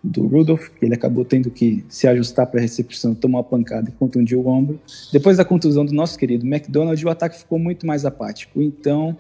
do 0.04 0.26
Rudolph, 0.28 0.70
que 0.70 0.86
ele 0.86 0.94
acabou 0.94 1.26
tendo 1.26 1.50
que 1.50 1.84
se 1.90 2.08
ajustar 2.08 2.48
para 2.48 2.60
a 2.60 2.62
recepção, 2.62 3.14
tomar 3.14 3.40
uma 3.40 3.44
pancada 3.44 3.90
e 3.90 3.92
contundiu 3.92 4.42
o 4.42 4.48
ombro. 4.48 4.80
Depois 5.12 5.38
da 5.38 5.46
contusão 5.46 5.86
do 5.86 5.94
nosso 5.94 6.18
querido 6.18 6.46
McDonald, 6.46 7.04
o 7.04 7.10
ataque 7.10 7.38
ficou 7.38 7.60
muito 7.60 7.86
mais 7.86 8.06
apático. 8.06 8.62
Então, 8.62 9.18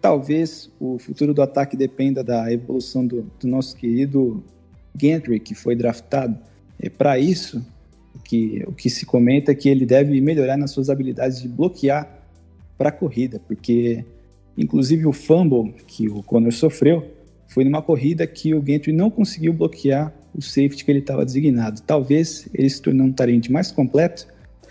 talvez 0.00 0.70
o 0.80 0.98
futuro 0.98 1.32
do 1.32 1.40
ataque 1.40 1.76
dependa 1.76 2.22
da 2.22 2.52
evolução 2.52 3.06
do, 3.06 3.26
do 3.40 3.48
nosso 3.48 3.76
querido 3.76 4.42
Gentry, 5.00 5.40
que 5.40 5.54
foi 5.54 5.74
draftado. 5.74 6.36
É 6.78 6.90
para 6.90 7.18
isso 7.18 7.64
que, 8.24 8.62
o 8.66 8.72
que 8.72 8.90
se 8.90 9.06
comenta 9.06 9.52
é 9.52 9.54
que 9.54 9.68
ele 9.68 9.86
deve 9.86 10.20
melhorar 10.20 10.56
nas 10.56 10.72
suas 10.72 10.90
habilidades 10.90 11.40
de 11.40 11.48
bloquear 11.48 12.22
para 12.76 12.88
a 12.88 12.92
corrida, 12.92 13.40
porque 13.46 14.04
inclusive 14.56 15.06
o 15.06 15.12
fumble 15.12 15.74
que 15.86 16.08
o 16.08 16.22
Conor 16.22 16.52
sofreu 16.52 17.06
foi 17.48 17.64
numa 17.64 17.82
corrida 17.82 18.26
que 18.26 18.54
o 18.54 18.64
Gentry 18.64 18.92
não 18.92 19.10
conseguiu 19.10 19.52
bloquear 19.52 20.12
o 20.34 20.40
safety 20.40 20.84
que 20.84 20.90
ele 20.90 21.00
estava 21.00 21.24
designado. 21.24 21.82
Talvez 21.82 22.48
ele 22.54 22.68
se 22.68 22.80
tornando 22.80 23.10
um 23.10 23.12
tarente 23.12 23.52
mais 23.52 23.70
completo, 23.70 24.26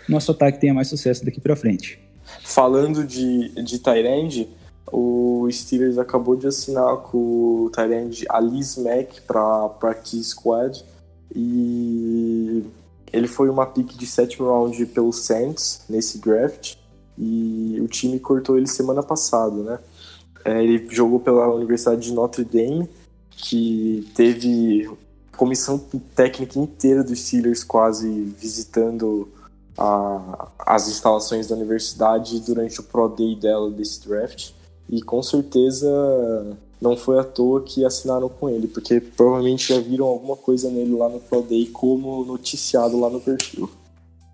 nosso 0.08 0.32
ataque 0.32 0.60
tenha 0.60 0.74
mais 0.74 0.88
sucesso 0.88 1.24
daqui 1.24 1.40
para 1.40 1.54
frente. 1.54 2.00
Falando 2.42 3.04
de, 3.04 3.50
de 3.62 3.78
Tyrande, 3.78 4.48
o 4.90 5.48
Steelers 5.50 5.96
acabou 5.96 6.36
de 6.36 6.46
assinar 6.46 6.96
com 6.98 7.18
o 7.18 7.70
Tyrande 7.70 8.24
Alice 8.28 8.80
Mack 8.80 9.20
para 9.22 9.68
Practice 9.68 10.24
Squad 10.24 10.84
e 11.34 12.64
ele 13.12 13.28
foi 13.28 13.48
uma 13.48 13.66
pick 13.66 13.96
de 13.96 14.06
sétimo 14.06 14.48
round 14.48 14.84
pelo 14.86 15.12
Saints 15.12 15.82
nesse 15.88 16.18
draft 16.18 16.76
e 17.22 17.80
o 17.80 17.86
time 17.86 18.18
cortou 18.18 18.58
ele 18.58 18.66
semana 18.66 19.02
passada, 19.02 19.56
né? 19.62 19.78
É, 20.44 20.62
ele 20.62 20.88
jogou 20.90 21.20
pela 21.20 21.54
Universidade 21.54 22.00
de 22.00 22.12
Notre 22.12 22.44
Dame, 22.44 22.88
que 23.30 24.08
teve 24.14 24.90
comissão 25.36 25.78
técnica 26.14 26.58
inteira 26.58 27.04
dos 27.04 27.20
Steelers 27.20 27.62
quase 27.62 28.08
visitando 28.38 29.28
a, 29.78 30.48
as 30.58 30.88
instalações 30.88 31.46
da 31.46 31.54
universidade 31.54 32.40
durante 32.40 32.80
o 32.80 32.82
Pro 32.82 33.08
Day 33.08 33.36
dela 33.36 33.70
desse 33.70 34.06
draft. 34.06 34.50
E 34.90 35.00
com 35.00 35.22
certeza 35.22 35.88
não 36.80 36.96
foi 36.96 37.20
à 37.20 37.24
toa 37.24 37.62
que 37.62 37.84
assinaram 37.84 38.28
com 38.28 38.50
ele, 38.50 38.66
porque 38.66 39.00
provavelmente 39.00 39.72
já 39.72 39.80
viram 39.80 40.06
alguma 40.06 40.36
coisa 40.36 40.68
nele 40.68 40.94
lá 40.94 41.08
no 41.08 41.20
Pro 41.20 41.42
Day 41.42 41.66
como 41.66 42.24
noticiado 42.24 42.98
lá 42.98 43.08
no 43.08 43.20
perfil. 43.20 43.70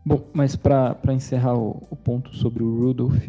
Bom, 0.05 0.25
mas 0.33 0.57
para 0.57 0.97
encerrar 1.09 1.55
o, 1.55 1.83
o, 1.91 1.97
ponto 1.97 2.35
sobre 2.35 2.63
o 2.63 2.79
Rudolph 2.79 3.29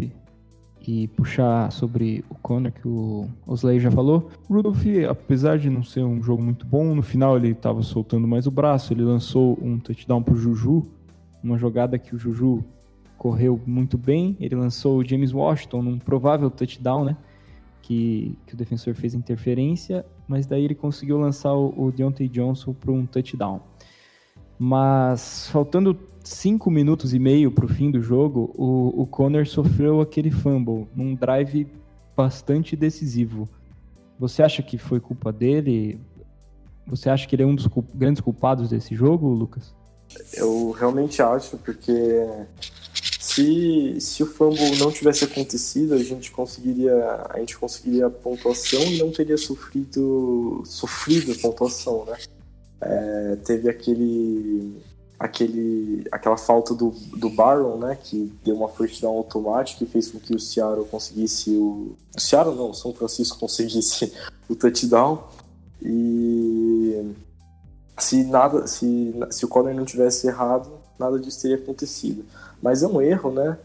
e 0.87 1.07
puxar 1.09 1.71
sobre 1.71 2.23
o 2.29 2.35
Connor 2.35 2.71
que 2.71 2.87
o 2.87 3.27
Osley 3.45 3.79
já 3.79 3.91
falou, 3.91 4.29
o 4.47 4.53
Rudolph, 4.53 4.85
apesar 5.09 5.57
de 5.57 5.69
não 5.69 5.83
ser 5.83 6.03
um 6.03 6.23
jogo 6.23 6.41
muito 6.41 6.65
bom, 6.65 6.95
no 6.95 7.01
final 7.01 7.35
ele 7.35 7.51
estava 7.51 7.81
soltando 7.81 8.27
mais 8.27 8.47
o 8.47 8.51
braço, 8.51 8.93
ele 8.93 9.03
lançou 9.03 9.57
um 9.61 9.77
touchdown 9.77 10.23
pro 10.23 10.35
Juju, 10.35 10.83
uma 11.43 11.57
jogada 11.57 11.97
que 11.99 12.15
o 12.15 12.17
Juju 12.17 12.63
correu 13.19 13.59
muito 13.67 13.97
bem, 13.97 14.37
ele 14.39 14.55
lançou 14.55 14.97
o 14.97 15.05
James 15.05 15.33
Washington 15.33 15.81
num 15.81 15.99
provável 15.99 16.49
touchdown, 16.49 17.03
né? 17.03 17.17
Que, 17.81 18.37
que 18.45 18.53
o 18.53 18.57
defensor 18.57 18.93
fez 18.93 19.13
interferência, 19.13 20.05
mas 20.27 20.45
daí 20.45 20.63
ele 20.63 20.75
conseguiu 20.75 21.19
lançar 21.19 21.53
o, 21.53 21.73
o 21.75 21.91
Deontay 21.91 22.29
Johnson 22.29 22.73
para 22.73 22.91
um 22.91 23.05
touchdown. 23.05 23.61
Mas 24.57 25.49
faltando 25.49 25.97
cinco 26.29 26.69
minutos 26.69 27.13
e 27.13 27.19
meio 27.19 27.51
para 27.51 27.65
o 27.65 27.67
fim 27.67 27.89
do 27.89 28.01
jogo, 28.01 28.53
o, 28.55 29.01
o 29.01 29.07
Conner 29.07 29.47
sofreu 29.47 29.99
aquele 29.99 30.29
fumble 30.29 30.87
num 30.95 31.15
drive 31.15 31.67
bastante 32.15 32.75
decisivo. 32.75 33.49
Você 34.19 34.43
acha 34.43 34.61
que 34.61 34.77
foi 34.77 34.99
culpa 34.99 35.31
dele? 35.31 35.99
Você 36.85 37.09
acha 37.09 37.27
que 37.27 37.35
ele 37.35 37.43
é 37.43 37.45
um 37.45 37.55
dos 37.55 37.67
grandes 37.95 38.21
culpados 38.21 38.69
desse 38.69 38.95
jogo, 38.95 39.27
Lucas? 39.29 39.73
Eu 40.33 40.71
realmente 40.71 41.21
acho, 41.21 41.57
porque 41.57 41.93
se, 43.19 43.99
se 43.99 44.23
o 44.23 44.25
fumble 44.25 44.77
não 44.77 44.91
tivesse 44.91 45.23
acontecido, 45.23 45.93
a 45.93 46.03
gente 46.03 46.31
conseguiria 46.31 47.25
a 47.29 47.39
gente 47.39 47.57
conseguiria 47.57 48.07
a 48.07 48.09
pontuação 48.09 48.81
e 48.81 48.97
não 48.97 49.11
teria 49.11 49.37
sofrido 49.37 50.61
sofrido 50.65 51.31
a 51.31 51.35
pontuação, 51.35 52.05
né? 52.05 52.17
É, 52.81 53.35
teve 53.45 53.69
aquele 53.69 54.79
aquele 55.19 56.05
aquela 56.11 56.37
falta 56.37 56.73
do, 56.73 56.91
do 57.17 57.29
Baron, 57.29 57.77
né, 57.77 57.97
que 58.01 58.33
deu 58.43 58.55
uma 58.55 58.69
first 58.69 59.01
down 59.01 59.17
automática 59.17 59.83
e 59.83 59.87
fez 59.87 60.09
com 60.09 60.19
que 60.19 60.33
o 60.33 60.39
Seattle 60.39 60.85
conseguisse 60.85 61.51
o, 61.51 61.95
o 62.15 62.21
Seattle 62.21 62.55
não, 62.55 62.69
o 62.69 62.73
São 62.73 62.93
Francisco 62.93 63.37
conseguisse 63.37 64.13
o 64.47 64.55
touchdown. 64.55 65.23
E 65.81 67.13
se 67.97 68.23
nada 68.23 68.65
se, 68.65 69.13
se 69.29 69.43
o 69.43 69.47
Conner 69.47 69.75
não 69.75 69.85
tivesse 69.85 70.27
errado 70.27 70.69
nada 70.97 71.19
disso 71.19 71.41
teria 71.41 71.57
acontecido. 71.57 72.25
Mas 72.61 72.81
é 72.81 72.87
um 72.87 73.01
erro 73.01 73.31
né? 73.31 73.57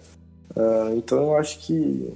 Uh, 0.56 0.96
então 0.96 1.18
eu 1.18 1.37
acho 1.37 1.61
que 1.61 2.12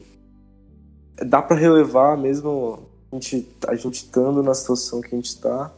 dá 1.26 1.42
para 1.42 1.56
relevar 1.56 2.16
mesmo 2.16 2.80
a 3.10 3.14
gente 3.14 3.48
a 3.66 3.74
gente 3.74 3.94
estando 3.94 4.42
na 4.42 4.54
situação 4.54 5.00
que 5.00 5.08
a 5.08 5.16
gente 5.16 5.26
está 5.26 5.72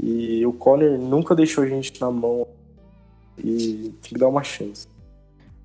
e 0.00 0.44
o 0.44 0.52
Conner 0.52 0.98
nunca 0.98 1.34
deixou 1.34 1.64
a 1.64 1.66
gente 1.66 2.00
na 2.00 2.10
mão 2.10 2.45
e 3.38 3.94
tem 4.02 4.12
que 4.14 4.18
dar 4.18 4.28
uma 4.28 4.42
chance. 4.42 4.86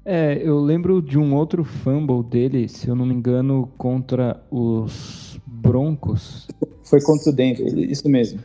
É, 0.04 0.42
eu 0.44 0.60
lembro 0.60 1.02
de 1.02 1.18
um 1.18 1.36
outro 1.36 1.64
fumble 1.64 2.24
dele, 2.24 2.68
se 2.68 2.88
eu 2.88 2.96
não 2.96 3.06
me 3.06 3.14
engano, 3.14 3.72
contra 3.78 4.44
os 4.50 5.40
Broncos. 5.46 6.48
Foi 6.84 7.00
contra 7.02 7.30
o 7.30 7.34
Denver, 7.34 7.68
isso 7.78 8.10
mesmo. 8.10 8.40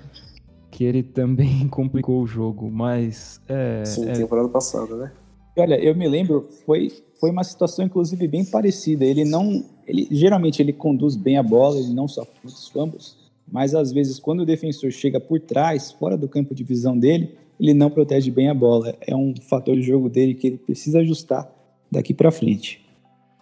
Que 0.71 0.85
ele 0.85 1.03
também 1.03 1.67
complicou 1.69 2.23
o 2.23 2.27
jogo, 2.27 2.71
mas. 2.71 3.41
É, 3.49 3.85
Sim, 3.85 4.09
é... 4.09 4.13
temporada 4.13 4.49
passada, 4.49 4.95
né? 4.97 5.13
Olha, 5.59 5.83
eu 5.83 5.95
me 5.95 6.07
lembro, 6.07 6.47
foi, 6.67 6.93
foi 7.19 7.31
uma 7.31 7.43
situação 7.43 7.87
inclusive 7.87 8.29
bem 8.29 8.45
parecida. 8.45 9.07
Ele 9.07 9.25
não. 9.25 9.65
Ele, 9.87 10.07
geralmente 10.11 10.61
ele 10.61 10.75
conduz 10.75 11.17
bem 11.17 11.39
a 11.39 11.43
bola, 11.43 11.79
ele 11.79 11.95
não 11.95 12.07
sofre 12.07 12.35
muitos 12.45 12.69
fumbles, 12.69 13.17
mas 13.51 13.75
às 13.75 13.91
vezes 13.91 14.19
quando 14.19 14.41
o 14.41 14.47
defensor 14.47 14.91
chega 14.91 15.19
por 15.19 15.41
trás, 15.41 15.93
fora 15.93 16.19
do 16.19 16.29
campo 16.29 16.55
de 16.55 16.63
visão 16.63 16.99
dele, 16.99 17.39
ele 17.59 17.75
não 17.75 17.91
protege 17.91 18.31
bem 18.31 18.49
a 18.49 18.55
bola. 18.55 18.95
É 19.01 19.15
um 19.15 19.35
fator 19.41 19.75
de 19.75 19.83
jogo 19.83 20.09
dele 20.09 20.35
que 20.35 20.47
ele 20.47 20.59
precisa 20.59 21.01
ajustar 21.01 21.51
daqui 21.91 22.13
para 22.13 22.31
frente. 22.31 22.85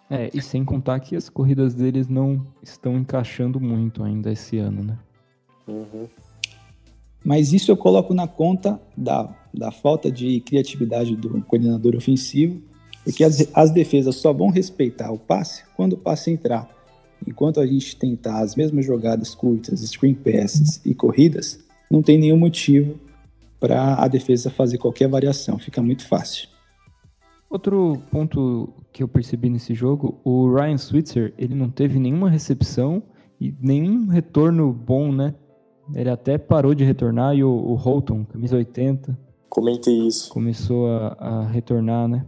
É, 0.08 0.30
e 0.34 0.40
sem 0.40 0.64
contar 0.64 1.00
que 1.00 1.16
as 1.16 1.28
corridas 1.28 1.74
deles 1.74 2.08
não 2.08 2.46
estão 2.62 2.96
encaixando 2.96 3.58
muito 3.58 4.02
ainda 4.02 4.30
esse 4.30 4.58
ano, 4.58 4.84
né? 4.84 4.98
Uhum. 5.66 6.06
Mas 7.24 7.52
isso 7.52 7.70
eu 7.70 7.76
coloco 7.76 8.12
na 8.12 8.28
conta 8.28 8.78
da, 8.94 9.34
da 9.52 9.70
falta 9.70 10.10
de 10.10 10.40
criatividade 10.40 11.16
do 11.16 11.40
coordenador 11.42 11.96
ofensivo, 11.96 12.60
porque 13.02 13.24
as, 13.24 13.48
as 13.54 13.70
defesas 13.70 14.16
só 14.16 14.32
vão 14.32 14.50
respeitar 14.50 15.10
o 15.10 15.18
passe 15.18 15.64
quando 15.74 15.94
o 15.94 15.98
passe 15.98 16.30
entrar. 16.30 16.68
Enquanto 17.26 17.60
a 17.60 17.66
gente 17.66 17.96
tentar 17.96 18.40
as 18.40 18.54
mesmas 18.54 18.84
jogadas 18.84 19.34
curtas, 19.34 19.80
screen 19.80 20.14
passes 20.14 20.82
e 20.84 20.94
corridas, 20.94 21.58
não 21.90 22.02
tem 22.02 22.18
nenhum 22.18 22.36
motivo 22.36 22.98
para 23.64 23.94
a 23.94 24.06
defesa 24.08 24.50
fazer 24.50 24.76
qualquer 24.76 25.08
variação, 25.08 25.58
fica 25.58 25.80
muito 25.80 26.06
fácil. 26.06 26.46
Outro 27.48 27.96
ponto 28.10 28.68
que 28.92 29.02
eu 29.02 29.08
percebi 29.08 29.48
nesse 29.48 29.72
jogo, 29.74 30.20
o 30.22 30.54
Ryan 30.54 30.76
Switzer, 30.76 31.32
ele 31.38 31.54
não 31.54 31.70
teve 31.70 31.98
nenhuma 31.98 32.28
recepção 32.28 33.02
e 33.40 33.54
nenhum 33.58 34.06
retorno 34.08 34.70
bom, 34.70 35.10
né? 35.10 35.34
Ele 35.94 36.10
até 36.10 36.36
parou 36.36 36.74
de 36.74 36.84
retornar 36.84 37.34
e 37.34 37.42
o, 37.42 37.48
o 37.48 37.74
Holton, 37.74 38.26
camisa 38.26 38.56
80, 38.56 39.18
comentei 39.48 39.96
isso. 40.06 40.28
Começou 40.28 40.90
a, 40.90 41.16
a 41.18 41.46
retornar, 41.46 42.06
né? 42.06 42.26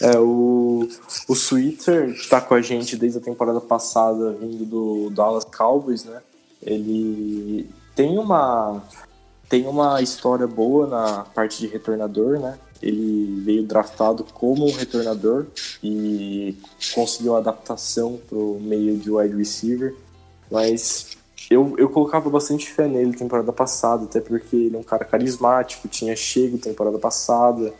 É, 0.00 0.18
o, 0.18 0.88
o 1.28 1.34
Switzer, 1.34 2.14
que 2.14 2.26
tá 2.26 2.40
com 2.40 2.54
a 2.54 2.62
gente 2.62 2.96
desde 2.96 3.18
a 3.18 3.22
temporada 3.22 3.60
passada, 3.60 4.32
vindo 4.32 4.64
do 4.64 5.10
Dallas 5.10 5.44
Cowboys, 5.44 6.06
né? 6.06 6.22
Ele 6.62 7.68
tem 7.94 8.16
uma 8.16 8.82
tem 9.50 9.66
uma 9.66 10.00
história 10.00 10.46
boa 10.46 10.86
na 10.86 11.24
parte 11.24 11.58
de 11.58 11.66
retornador, 11.66 12.38
né? 12.38 12.56
Ele 12.80 13.42
veio 13.44 13.64
draftado 13.64 14.24
como 14.32 14.64
um 14.64 14.72
retornador 14.72 15.48
e 15.82 16.56
conseguiu 16.94 17.36
adaptação 17.36 18.18
pro 18.28 18.58
meio 18.60 18.96
de 18.96 19.10
wide 19.10 19.36
receiver, 19.36 19.94
mas 20.48 21.18
eu, 21.50 21.74
eu 21.76 21.90
colocava 21.90 22.30
bastante 22.30 22.70
fé 22.70 22.86
nele 22.86 23.12
temporada 23.12 23.52
passada, 23.52 24.04
até 24.04 24.20
porque 24.20 24.54
ele 24.54 24.76
é 24.76 24.78
um 24.78 24.84
cara 24.84 25.04
carismático, 25.04 25.88
tinha 25.88 26.14
chego 26.14 26.56
temporada 26.56 26.98
passada, 26.98 27.74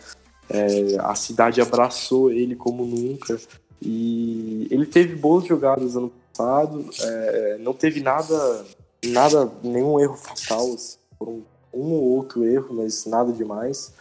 é, 0.50 0.96
a 0.98 1.14
cidade 1.14 1.60
abraçou 1.60 2.32
ele 2.32 2.56
como 2.56 2.84
nunca 2.84 3.38
e 3.80 4.66
ele 4.72 4.86
teve 4.86 5.14
boas 5.14 5.46
jogadas 5.46 5.96
ano 5.96 6.12
passado, 6.32 6.84
é, 7.00 7.58
não 7.60 7.72
teve 7.72 8.00
nada, 8.00 8.66
nada, 9.06 9.48
nenhum 9.62 10.00
erro 10.00 10.16
fatal, 10.16 10.66
assim, 10.74 10.98
foram 11.16 11.44
um 11.72 11.92
ou 11.92 12.02
outro 12.10 12.44
erro, 12.44 12.74
mas 12.74 13.06
nada 13.06 13.32
demais. 13.32 13.94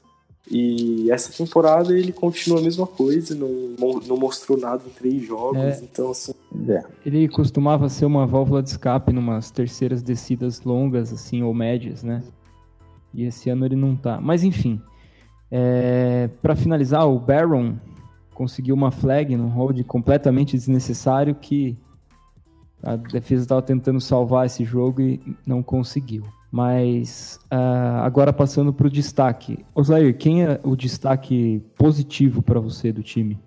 E 0.49 1.11
essa 1.11 1.31
temporada 1.31 1.95
ele 1.95 2.11
continua 2.11 2.59
a 2.59 2.63
mesma 2.63 2.87
coisa, 2.87 3.35
não, 3.35 3.99
não 4.07 4.17
mostrou 4.17 4.57
nada 4.57 4.81
em 4.85 4.89
três 4.89 5.23
jogos, 5.23 5.59
é, 5.59 5.79
então 5.83 6.09
assim. 6.09 6.33
É. 6.67 6.83
Ele 7.05 7.27
costumava 7.27 7.87
ser 7.87 8.05
uma 8.05 8.25
válvula 8.25 8.63
de 8.63 8.69
escape 8.69 9.13
numas 9.13 9.51
terceiras 9.51 10.01
descidas 10.01 10.61
longas, 10.61 11.13
assim, 11.13 11.43
ou 11.43 11.53
médias, 11.53 12.01
né? 12.01 12.23
E 13.13 13.25
esse 13.25 13.49
ano 13.49 13.65
ele 13.65 13.75
não 13.75 13.95
tá. 13.95 14.19
Mas 14.19 14.43
enfim. 14.43 14.81
É, 15.51 16.29
para 16.41 16.55
finalizar, 16.55 17.07
o 17.07 17.19
Baron 17.19 17.75
conseguiu 18.33 18.75
uma 18.75 18.91
flag 18.91 19.35
no 19.35 19.47
hold 19.47 19.83
completamente 19.83 20.55
desnecessário 20.55 21.35
que 21.35 21.77
a 22.81 22.95
defesa 22.95 23.43
estava 23.43 23.61
tentando 23.61 23.99
salvar 23.99 24.45
esse 24.45 24.63
jogo 24.63 25.01
e 25.01 25.19
não 25.45 25.61
conseguiu. 25.61 26.23
Mas 26.51 27.39
uh, 27.51 28.01
agora 28.01 28.33
passando 28.33 28.73
para 28.73 28.87
o 28.87 28.89
destaque. 28.89 29.59
Osair, 29.75 30.17
quem 30.17 30.43
é 30.43 30.59
o 30.63 30.75
destaque 30.75 31.61
positivo 31.77 32.41
para 32.41 32.59
você 32.59 32.91
do 32.91 33.03
time? 33.03 33.37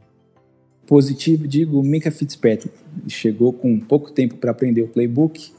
Positivo, 0.86 1.48
digo, 1.48 1.82
Mika 1.82 2.10
Fitzpatrick. 2.10 2.76
Chegou 3.08 3.52
com 3.52 3.80
pouco 3.80 4.12
tempo 4.12 4.36
para 4.36 4.52
aprender 4.52 4.82
o 4.82 4.88
playbook, 4.88 5.52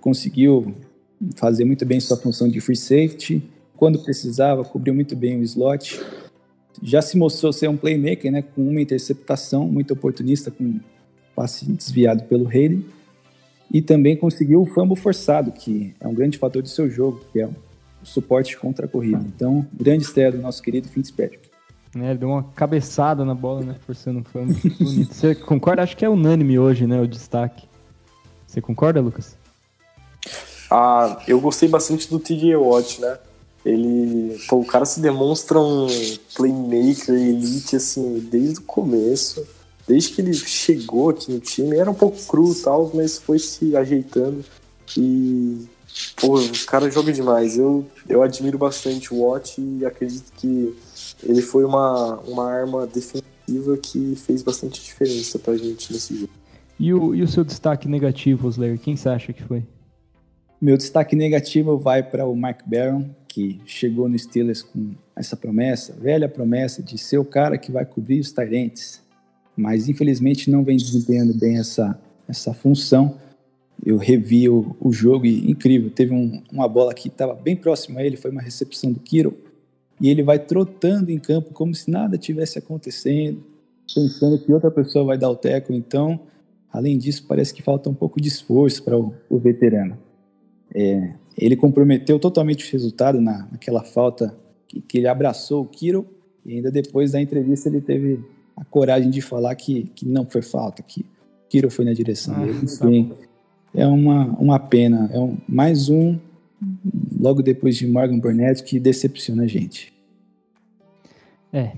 conseguiu 0.00 0.74
fazer 1.36 1.64
muito 1.64 1.84
bem 1.84 1.98
sua 1.98 2.16
função 2.16 2.48
de 2.48 2.60
free 2.60 2.76
safety, 2.76 3.42
quando 3.76 3.98
precisava, 3.98 4.64
cobriu 4.64 4.94
muito 4.94 5.16
bem 5.16 5.38
o 5.38 5.42
slot. 5.42 6.00
Já 6.82 7.02
se 7.02 7.16
mostrou 7.16 7.52
ser 7.52 7.68
um 7.68 7.76
playmaker, 7.76 8.30
né, 8.30 8.42
com 8.42 8.68
uma 8.68 8.80
interceptação, 8.80 9.66
muito 9.66 9.92
oportunista, 9.92 10.50
com 10.50 10.78
passe 11.34 11.64
desviado 11.66 12.24
pelo 12.24 12.46
Hayden 12.46 12.84
e 13.72 13.82
também 13.82 14.16
conseguiu 14.16 14.62
o 14.62 14.66
fumble 14.66 14.96
forçado, 14.96 15.50
que 15.52 15.94
é 16.00 16.06
um 16.06 16.14
grande 16.14 16.38
fator 16.38 16.62
do 16.62 16.68
seu 16.68 16.88
jogo, 16.88 17.24
que 17.32 17.40
é 17.40 17.46
o 17.46 17.54
suporte 18.02 18.56
contra 18.56 18.86
a 18.86 18.88
corrida. 18.88 19.24
Então, 19.26 19.66
grande 19.72 20.04
estreia 20.04 20.32
do 20.32 20.38
nosso 20.38 20.62
querido 20.62 20.88
Fitzpatrick. 20.88 21.48
É, 21.96 22.10
ele 22.10 22.18
deu 22.18 22.28
uma 22.28 22.42
cabeçada 22.42 23.24
na 23.24 23.34
bola, 23.34 23.62
né? 23.62 23.76
Forçando 23.86 24.20
o 24.20 24.24
fumble. 24.24 24.54
Bonito. 24.78 25.14
Você 25.14 25.34
concorda? 25.34 25.82
Acho 25.82 25.96
que 25.96 26.04
é 26.04 26.08
unânime 26.08 26.58
hoje, 26.58 26.86
né? 26.86 27.00
O 27.00 27.06
destaque. 27.06 27.68
Você 28.46 28.60
concorda, 28.60 29.00
Lucas? 29.00 29.36
Ah, 30.70 31.22
eu 31.28 31.40
gostei 31.40 31.68
bastante 31.68 32.08
do 32.10 32.18
TJ 32.18 32.56
Watt, 32.56 33.00
né? 33.00 33.18
Ele, 33.64 34.36
pô, 34.48 34.56
o 34.56 34.64
cara 34.64 34.84
se 34.84 35.00
demonstra 35.00 35.58
um 35.58 35.86
playmaker 36.36 37.14
elite, 37.14 37.76
assim, 37.76 38.18
desde 38.30 38.58
o 38.58 38.62
começo 38.62 39.46
desde 39.86 40.10
que 40.10 40.20
ele 40.20 40.34
chegou 40.34 41.10
aqui 41.10 41.30
no 41.32 41.40
time, 41.40 41.76
era 41.76 41.90
um 41.90 41.94
pouco 41.94 42.18
cru 42.26 42.52
e 42.52 42.54
tal, 42.56 42.90
mas 42.94 43.18
foi 43.18 43.38
se 43.38 43.76
ajeitando 43.76 44.44
e 44.96 45.66
pô, 46.16 46.38
o 46.38 46.66
cara 46.66 46.90
joga 46.90 47.12
demais. 47.12 47.58
Eu, 47.58 47.86
eu 48.08 48.22
admiro 48.22 48.58
bastante 48.58 49.12
o 49.12 49.26
Watt 49.26 49.60
e 49.60 49.84
acredito 49.84 50.32
que 50.36 50.74
ele 51.22 51.42
foi 51.42 51.64
uma, 51.64 52.18
uma 52.20 52.50
arma 52.50 52.86
defensiva 52.86 53.76
que 53.76 54.16
fez 54.16 54.42
bastante 54.42 54.82
diferença 54.82 55.38
pra 55.38 55.56
gente 55.56 55.92
nesse 55.92 56.16
jogo. 56.16 56.32
E 56.78 56.92
o, 56.92 57.14
e 57.14 57.22
o 57.22 57.28
seu 57.28 57.44
destaque 57.44 57.88
negativo, 57.88 58.48
Osler, 58.48 58.78
quem 58.78 58.96
você 58.96 59.08
acha 59.08 59.32
que 59.32 59.42
foi? 59.42 59.62
Meu 60.60 60.76
destaque 60.76 61.14
negativo 61.14 61.78
vai 61.78 62.02
para 62.02 62.26
o 62.26 62.34
Mark 62.34 62.62
Barron, 62.66 63.10
que 63.28 63.60
chegou 63.66 64.08
no 64.08 64.18
Steelers 64.18 64.62
com 64.62 64.92
essa 65.14 65.36
promessa, 65.36 65.92
velha 65.92 66.28
promessa 66.28 66.82
de 66.82 66.96
ser 66.96 67.18
o 67.18 67.24
cara 67.24 67.58
que 67.58 67.70
vai 67.70 67.84
cobrir 67.84 68.18
os 68.20 68.32
Tyrants 68.32 69.03
mas 69.56 69.88
infelizmente 69.88 70.50
não 70.50 70.64
vem 70.64 70.76
desempenhando 70.76 71.34
bem 71.34 71.58
essa, 71.58 71.98
essa 72.28 72.52
função. 72.52 73.18
Eu 73.84 73.96
revi 73.96 74.48
o, 74.48 74.74
o 74.80 74.92
jogo 74.92 75.26
e 75.26 75.50
incrível, 75.50 75.90
teve 75.90 76.12
um, 76.12 76.42
uma 76.50 76.68
bola 76.68 76.94
que 76.94 77.08
estava 77.08 77.34
bem 77.34 77.56
próxima 77.56 78.00
a 78.00 78.04
ele, 78.04 78.16
foi 78.16 78.30
uma 78.30 78.42
recepção 78.42 78.92
do 78.92 79.00
Kiro, 79.00 79.36
e 80.00 80.08
ele 80.08 80.22
vai 80.22 80.38
trotando 80.38 81.10
em 81.10 81.18
campo 81.18 81.52
como 81.52 81.74
se 81.74 81.90
nada 81.90 82.18
tivesse 82.18 82.58
acontecendo, 82.58 83.42
pensando 83.94 84.38
que 84.38 84.52
outra 84.52 84.70
pessoa 84.70 85.04
vai 85.04 85.18
dar 85.18 85.30
o 85.30 85.36
teco. 85.36 85.72
Então, 85.72 86.20
além 86.72 86.98
disso, 86.98 87.24
parece 87.28 87.54
que 87.54 87.62
falta 87.62 87.88
um 87.88 87.94
pouco 87.94 88.20
de 88.20 88.28
esforço 88.28 88.82
para 88.82 88.98
o, 88.98 89.14
o, 89.28 89.38
veterano. 89.38 89.96
É, 90.74 91.14
ele 91.38 91.56
comprometeu 91.56 92.18
totalmente 92.18 92.66
o 92.66 92.72
resultado 92.72 93.20
na, 93.20 93.48
naquela 93.52 93.84
falta 93.84 94.36
que, 94.66 94.80
que 94.80 94.98
ele 94.98 95.06
abraçou 95.06 95.62
o 95.62 95.66
Kiro, 95.66 96.06
e 96.44 96.54
ainda 96.54 96.70
depois 96.70 97.12
da 97.12 97.20
entrevista 97.20 97.68
ele 97.68 97.80
teve 97.80 98.20
a 98.56 98.64
coragem 98.64 99.10
de 99.10 99.20
falar 99.20 99.54
que, 99.54 99.84
que 99.94 100.06
não 100.06 100.26
foi 100.26 100.42
falta, 100.42 100.82
que 100.82 101.04
Kiro 101.48 101.70
foi 101.70 101.84
na 101.84 101.92
direção 101.92 102.34
ah, 102.34 102.38
dele. 102.44 102.60
Enfim, 102.64 103.08
tá 103.10 103.16
é 103.74 103.86
uma, 103.86 104.26
uma 104.38 104.58
pena. 104.58 105.10
É 105.12 105.18
um, 105.18 105.36
mais 105.48 105.88
um, 105.88 106.18
logo 107.20 107.42
depois 107.42 107.76
de 107.76 107.86
Morgan 107.86 108.18
Burnett, 108.18 108.62
que 108.62 108.78
decepciona 108.78 109.44
a 109.44 109.46
gente. 109.46 109.92
É. 111.52 111.72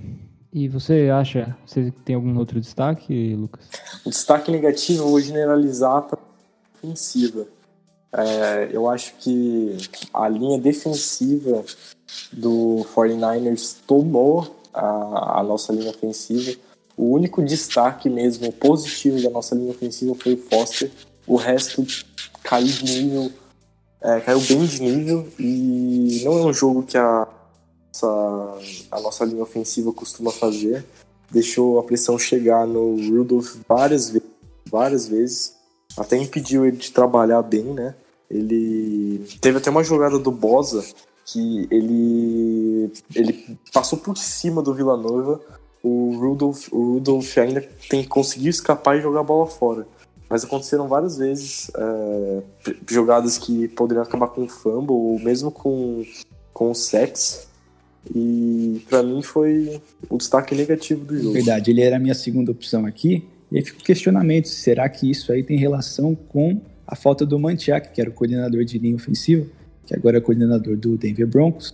E 0.53 0.69
você 0.69 1.11
acha, 1.11 1.55
você 1.67 1.93
tem 2.05 2.17
algum 2.17 2.37
outro 2.39 2.59
destaque, 2.61 3.35
Lucas? 3.35 3.69
O 4.07 4.11
destaque 4.11 4.51
negativo 4.51 5.03
eu 5.03 5.09
vou 5.09 5.21
generalizar 5.21 6.03
para 6.03 6.19
a 6.19 6.79
ofensiva. 6.79 7.47
É, 8.13 8.71
eu 8.73 8.89
acho 8.89 9.15
que 9.19 9.77
a 10.15 10.27
linha 10.29 10.59
defensiva 10.59 11.63
do 12.33 12.87
49ers 12.95 13.77
tomou 13.87 14.57
a, 14.73 15.41
a 15.41 15.43
nossa 15.43 15.73
linha 15.73 15.91
ofensiva. 15.91 16.59
O 16.97 17.11
único 17.11 17.43
destaque 17.45 18.09
mesmo 18.09 18.51
positivo 18.53 19.23
da 19.23 19.29
nossa 19.29 19.55
linha 19.55 19.71
ofensiva 19.71 20.15
foi 20.15 20.35
o 20.35 20.39
Foster. 20.39 20.91
O 21.27 21.37
resto 21.37 21.85
caiu 22.43 22.67
de 22.67 22.85
nível, 22.85 23.33
é, 24.01 24.21
caiu 24.21 24.41
bem 24.41 24.65
de 24.65 24.81
nível 24.81 25.29
e 25.39 26.23
não 26.25 26.39
é 26.39 26.47
um 26.47 26.53
jogo 26.55 26.83
que 26.83 26.97
a 26.97 27.29
nossa, 27.93 28.59
a 28.91 29.01
nossa 29.01 29.25
linha 29.25 29.43
ofensiva 29.43 29.93
costuma 29.93 30.31
fazer. 30.31 30.85
Deixou 31.31 31.79
a 31.79 31.83
pressão 31.83 32.19
chegar 32.19 32.67
no 32.67 32.97
Rudolph 33.11 33.57
várias 33.69 34.09
vezes, 34.09 34.29
várias 34.71 35.09
vezes. 35.09 35.57
Até 35.99 36.17
impediu 36.17 36.65
ele 36.65 36.77
de 36.77 36.93
trabalhar 36.93 37.43
bem, 37.43 37.65
né? 37.65 37.95
Ele 38.31 39.27
teve 39.41 39.59
até 39.59 39.71
uma 39.71 39.85
jogada 39.85 40.19
do 40.19 40.31
Bosa 40.31 40.85
que 41.25 41.67
ele 41.71 42.93
ele 43.15 43.59
passou 43.73 43.99
por 43.99 44.17
cima 44.17 44.63
do 44.63 44.73
Villanova 44.73 45.41
o 45.87 46.19
Rudolph, 46.19 46.69
o 46.73 47.01
ainda 47.41 47.65
tem 47.89 48.03
que 48.03 48.09
conseguir 48.09 48.49
escapar 48.49 48.99
e 48.99 49.01
jogar 49.01 49.21
a 49.21 49.23
bola 49.23 49.47
fora. 49.47 49.87
Mas 50.29 50.45
aconteceram 50.45 50.89
várias 50.89 51.17
vezes 51.17 51.71
é, 51.77 52.43
jogadas 52.91 53.39
que 53.39 53.69
poderiam 53.69 54.03
acabar 54.03 54.27
com 54.27 54.49
fumble 54.49 54.91
ou 54.91 55.19
mesmo 55.21 55.53
com, 55.53 56.05
com 56.53 56.75
sex. 56.75 57.47
E 58.13 58.83
para 58.89 59.05
mim 59.05 59.23
foi 59.23 59.81
o 60.11 60.19
destaque 60.19 60.57
negativo 60.57 61.05
do 61.05 61.17
jogo. 61.17 61.35
Verdade, 61.35 61.71
ele 61.71 61.83
era 61.83 61.97
a 61.97 62.01
minha 62.01 62.15
segunda 62.15 62.51
opção 62.51 62.85
aqui. 62.85 63.25
E 63.53 63.59
aí 63.59 63.65
fica 63.65 63.79
o 63.79 63.85
questionamento: 63.85 64.49
será 64.49 64.89
que 64.89 65.09
isso 65.09 65.31
aí 65.31 65.45
tem 65.45 65.57
relação 65.57 66.17
com 66.17 66.61
a 66.85 66.97
falta 66.97 67.25
do 67.25 67.39
Mantiak, 67.39 67.93
que 67.93 68.01
era 68.01 68.11
o 68.11 68.13
coordenador 68.13 68.65
de 68.65 68.77
linha 68.77 68.97
ofensiva, 68.97 69.47
que 69.87 69.95
agora 69.95 70.19
é 70.19 70.21
coordenador 70.21 70.77
do 70.77 70.97
Denver 70.97 71.29
Broncos? 71.29 71.73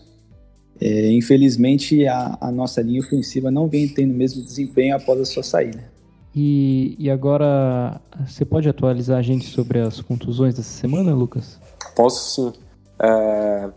É, 0.84 1.12
infelizmente, 1.12 2.08
a, 2.08 2.36
a, 2.40 2.50
nossa 2.50 2.82
linha 2.82 3.00
ofensiva 3.00 3.52
não 3.52 3.68
vem 3.68 3.86
tendo 3.86 4.10
o 4.10 4.16
mesmo 4.16 4.42
desempenho 4.42 4.96
após 4.96 5.20
a 5.20 5.24
sua 5.24 5.44
saída. 5.44 5.88
E, 6.34 6.96
e 6.98 7.08
agora, 7.08 8.00
você 8.26 8.44
pode 8.44 8.68
atualizar 8.68 9.16
a 9.16 9.22
gente 9.22 9.46
sobre 9.46 9.78
as 9.78 10.00
contusões 10.00 10.56
dessa 10.56 10.80
semana, 10.80 11.14
Lucas? 11.14 11.60
Posso 11.94 12.50
sim. 12.50 12.58
É... 12.98 13.70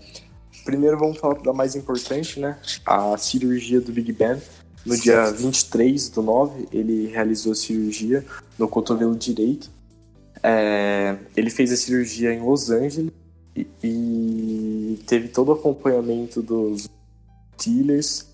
Primeiro 0.63 0.97
vamos 0.97 1.19
falar 1.19 1.35
da 1.43 1.53
mais 1.53 1.75
importante, 1.75 2.39
né? 2.39 2.57
A 2.83 3.15
cirurgia 3.17 3.79
do 3.79 3.91
Big 3.91 4.11
Ben. 4.11 4.37
No 4.83 4.97
dia 4.97 5.29
23 5.29 6.09
do 6.09 6.23
9, 6.23 6.69
ele 6.73 7.05
realizou 7.07 7.51
a 7.51 7.55
cirurgia 7.55 8.25
no 8.57 8.67
cotovelo 8.67 9.15
direito. 9.15 9.69
É... 10.41 11.15
Ele 11.37 11.51
fez 11.51 11.71
a 11.71 11.77
cirurgia 11.77 12.33
em 12.33 12.41
Los 12.41 12.71
Angeles 12.71 13.11
e, 13.55 13.67
e 13.83 14.99
teve 15.05 15.27
todo 15.27 15.49
o 15.49 15.51
acompanhamento 15.51 16.41
dos 16.41 16.89
Steelers. 17.57 18.27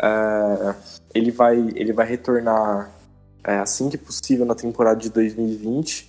É, 0.00 0.74
ele, 1.14 1.30
vai, 1.30 1.56
ele 1.74 1.92
vai 1.92 2.06
retornar 2.06 2.90
é, 3.44 3.58
assim 3.58 3.88
que 3.88 3.98
possível 3.98 4.44
na 4.44 4.54
temporada 4.54 5.00
de 5.00 5.10
2020 5.10 6.08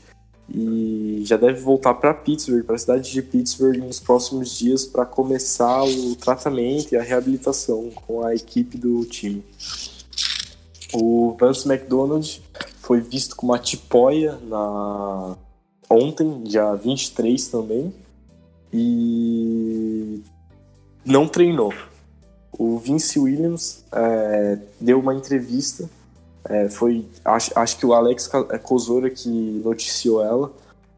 e 0.51 1.21
já 1.25 1.37
deve 1.37 1.61
voltar 1.61 1.93
para 1.93 2.13
Pittsburgh, 2.13 2.65
para 2.65 2.75
a 2.75 2.79
cidade 2.79 3.11
de 3.11 3.21
Pittsburgh, 3.21 3.77
nos 3.77 3.99
próximos 3.99 4.57
dias 4.57 4.85
para 4.85 5.05
começar 5.05 5.83
o 5.83 6.15
tratamento 6.15 6.93
e 6.93 6.97
a 6.97 7.03
reabilitação 7.03 7.89
com 7.91 8.25
a 8.25 8.33
equipe 8.33 8.77
do 8.77 9.05
time. 9.05 9.43
O 10.93 11.35
Vance 11.39 11.69
McDonald 11.69 12.41
foi 12.81 12.99
visto 12.99 13.35
com 13.35 13.45
uma 13.45 13.59
tipóia 13.59 14.39
na 14.47 15.37
ontem, 15.89 16.43
dia 16.43 16.73
23 16.73 17.47
também, 17.47 17.93
e 18.73 20.21
não 21.05 21.27
treinou. 21.27 21.73
O 22.59 22.77
Vince 22.77 23.17
Williams 23.17 23.85
é, 23.91 24.59
deu 24.79 24.99
uma 24.99 25.15
entrevista, 25.15 25.89
é, 26.43 26.67
foi 26.67 27.05
acho, 27.23 27.57
acho 27.57 27.77
que 27.77 27.85
o 27.85 27.93
Alex 27.93 28.29
Kozora 28.61 29.07
é, 29.07 29.09
que 29.09 29.29
noticiou 29.63 30.21
ela, 30.21 30.51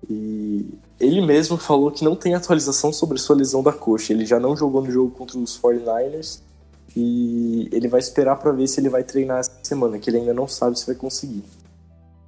e 0.10 0.66
ele 1.00 1.22
mesmo 1.22 1.58
falou 1.58 1.92
que 1.92 2.04
não 2.04 2.16
tem 2.16 2.34
atualização 2.34 2.92
sobre 2.92 3.20
sua 3.20 3.36
lesão 3.36 3.62
da 3.62 3.72
coxa. 3.72 4.12
Ele 4.12 4.26
já 4.26 4.40
não 4.40 4.56
jogou 4.56 4.82
no 4.82 4.92
jogo 4.92 5.12
contra 5.12 5.38
os 5.38 5.60
49ers 5.60 6.40
e 6.96 7.70
ele 7.72 7.88
vai 7.88 8.00
esperar 8.00 8.38
para 8.38 8.52
ver 8.52 8.68
se 8.68 8.80
ele 8.80 8.90
vai 8.90 9.04
treinar 9.04 9.40
essa 9.40 9.52
semana, 9.64 9.98
que 10.00 10.10
ele 10.10 10.18
ainda 10.18 10.34
não 10.34 10.48
sabe 10.48 10.80
se 10.80 10.86
vai 10.86 10.96
conseguir. 10.96 11.44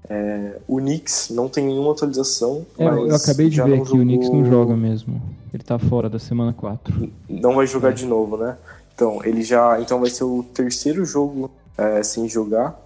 É, 0.10 0.60
o 0.68 0.78
Knicks 0.78 1.30
não 1.30 1.48
tem 1.48 1.66
nenhuma 1.66 1.92
atualização. 1.92 2.66
É, 2.78 2.86
eu 2.86 3.16
acabei 3.16 3.50
de 3.50 3.62
ver 3.62 3.74
aqui, 3.74 3.86
jogou... 3.86 4.02
o 4.02 4.06
Knicks 4.06 4.30
não 4.30 4.46
joga 4.46 4.76
mesmo. 4.76 5.22
Ele 5.54 5.64
tá 5.64 5.78
fora 5.78 6.10
da 6.10 6.20
semana 6.20 6.52
4. 6.54 7.12
Não 7.30 7.56
vai 7.56 7.68
jogar 7.68 7.90
é. 7.90 7.94
de 7.94 8.06
novo, 8.06 8.38
né? 8.38 8.58
Então, 8.96 9.24
ele 9.24 9.44
já. 9.44 9.80
Então 9.82 10.00
vai 10.00 10.10
ser 10.10 10.24
o 10.24 10.44
terceiro 10.44 11.06
jogo 11.06 11.52
é, 11.78 12.04
sem 12.04 12.30
jogar 12.30 12.80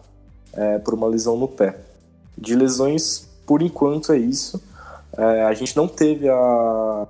é, 0.53 0.77
por 0.79 0.93
uma 0.93 1.07
lesão 1.07 1.37
no 1.37 1.47
pé. 1.47 1.77
De 2.37 2.55
lesões, 2.55 3.27
por 3.45 3.61
enquanto, 3.61 4.11
é 4.11 4.17
isso. 4.17 4.61
É, 5.17 5.43
a 5.43 5.53
gente 5.53 5.75
não 5.75 5.87
teve 5.87 6.29
a 6.29 7.07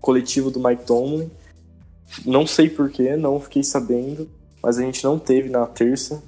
coletivo 0.00 0.50
do 0.50 0.60
Mike 0.60 0.84
Tomlin. 0.84 1.30
Não 2.24 2.46
sei 2.46 2.70
porquê, 2.70 3.16
não 3.16 3.40
fiquei 3.40 3.62
sabendo. 3.62 4.28
Mas 4.62 4.78
a 4.78 4.82
gente 4.82 5.02
não 5.04 5.18
teve 5.18 5.48
na 5.48 5.66
terça. 5.66 6.22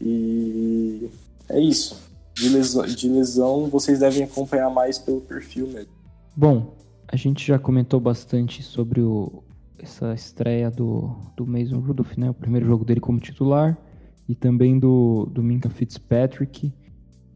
E 0.00 1.10
é 1.48 1.60
isso. 1.60 2.08
De 2.34 2.48
lesão, 2.48 2.86
de 2.86 3.08
lesão, 3.08 3.68
vocês 3.68 3.98
devem 3.98 4.22
acompanhar 4.22 4.70
mais 4.70 4.98
pelo 4.98 5.20
perfil 5.20 5.66
mesmo. 5.66 5.92
Bom, 6.34 6.74
a 7.08 7.16
gente 7.16 7.46
já 7.46 7.58
comentou 7.58 8.00
bastante 8.00 8.62
sobre 8.62 9.00
o, 9.00 9.42
essa 9.82 10.14
estreia 10.14 10.70
do, 10.70 11.16
do 11.36 11.46
Mason 11.46 11.78
Rudolph, 11.78 12.16
né? 12.16 12.30
O 12.30 12.34
primeiro 12.34 12.66
jogo 12.66 12.84
dele 12.84 13.00
como 13.00 13.18
titular. 13.18 13.78
E 14.28 14.34
também 14.34 14.78
do, 14.78 15.26
do 15.32 15.42
Minka 15.42 15.68
Fitzpatrick. 15.68 16.72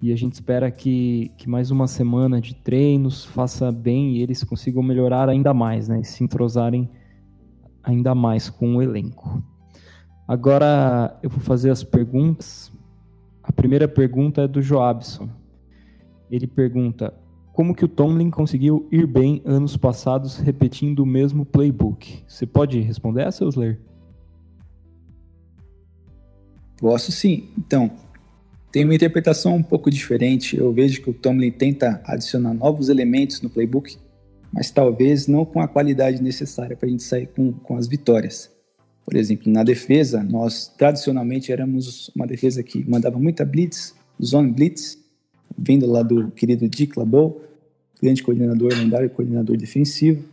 E 0.00 0.12
a 0.12 0.16
gente 0.16 0.34
espera 0.34 0.70
que, 0.70 1.32
que 1.36 1.48
mais 1.48 1.70
uma 1.70 1.86
semana 1.86 2.40
de 2.40 2.54
treinos 2.54 3.24
faça 3.24 3.72
bem 3.72 4.16
e 4.16 4.22
eles 4.22 4.44
consigam 4.44 4.82
melhorar 4.82 5.28
ainda 5.28 5.54
mais, 5.54 5.88
né? 5.88 6.00
E 6.00 6.04
se 6.04 6.22
entrosarem 6.22 6.88
ainda 7.82 8.14
mais 8.14 8.50
com 8.50 8.76
o 8.76 8.82
elenco. 8.82 9.42
Agora 10.28 11.18
eu 11.22 11.30
vou 11.30 11.40
fazer 11.40 11.70
as 11.70 11.82
perguntas 11.82 12.72
a 13.44 13.52
primeira 13.52 13.86
pergunta 13.86 14.42
é 14.42 14.48
do 14.48 14.62
Joabson. 14.62 15.28
Ele 16.30 16.46
pergunta: 16.46 17.12
como 17.54 17.72
que 17.72 17.84
o 17.84 17.88
Tomlin 17.88 18.30
conseguiu 18.30 18.88
ir 18.90 19.06
bem 19.06 19.40
anos 19.44 19.76
passados 19.76 20.38
repetindo 20.38 20.98
o 20.98 21.06
mesmo 21.06 21.46
playbook? 21.46 22.24
Você 22.26 22.44
pode 22.44 22.80
responder 22.80 23.22
essa, 23.22 23.46
Osler? 23.46 23.78
Posso 26.76 27.12
sim. 27.12 27.48
Então, 27.56 27.92
tem 28.72 28.84
uma 28.84 28.94
interpretação 28.94 29.54
um 29.54 29.62
pouco 29.62 29.88
diferente. 29.88 30.56
Eu 30.56 30.72
vejo 30.72 31.00
que 31.00 31.08
o 31.08 31.14
Tomlin 31.14 31.52
tenta 31.52 32.02
adicionar 32.04 32.52
novos 32.52 32.88
elementos 32.88 33.40
no 33.40 33.48
playbook, 33.48 33.96
mas 34.52 34.72
talvez 34.72 35.28
não 35.28 35.44
com 35.44 35.60
a 35.60 35.68
qualidade 35.68 36.20
necessária 36.20 36.76
para 36.76 36.88
a 36.88 36.90
gente 36.90 37.04
sair 37.04 37.28
com, 37.28 37.52
com 37.52 37.76
as 37.76 37.86
vitórias. 37.86 38.50
Por 39.04 39.14
exemplo, 39.14 39.52
na 39.52 39.62
defesa, 39.62 40.24
nós 40.24 40.74
tradicionalmente 40.76 41.52
éramos 41.52 42.10
uma 42.16 42.26
defesa 42.26 42.64
que 42.64 42.84
mandava 42.84 43.16
muita 43.16 43.44
blitz, 43.44 43.94
zone 44.20 44.50
blitz, 44.50 45.03
vindo 45.56 45.86
lá 45.86 46.02
do 46.02 46.30
querido 46.30 46.68
Dick 46.68 46.98
LaBeau, 46.98 47.40
grande 48.02 48.22
coordenador, 48.22 48.72
lendário 48.74 49.10
coordenador 49.10 49.56
defensivo. 49.56 50.24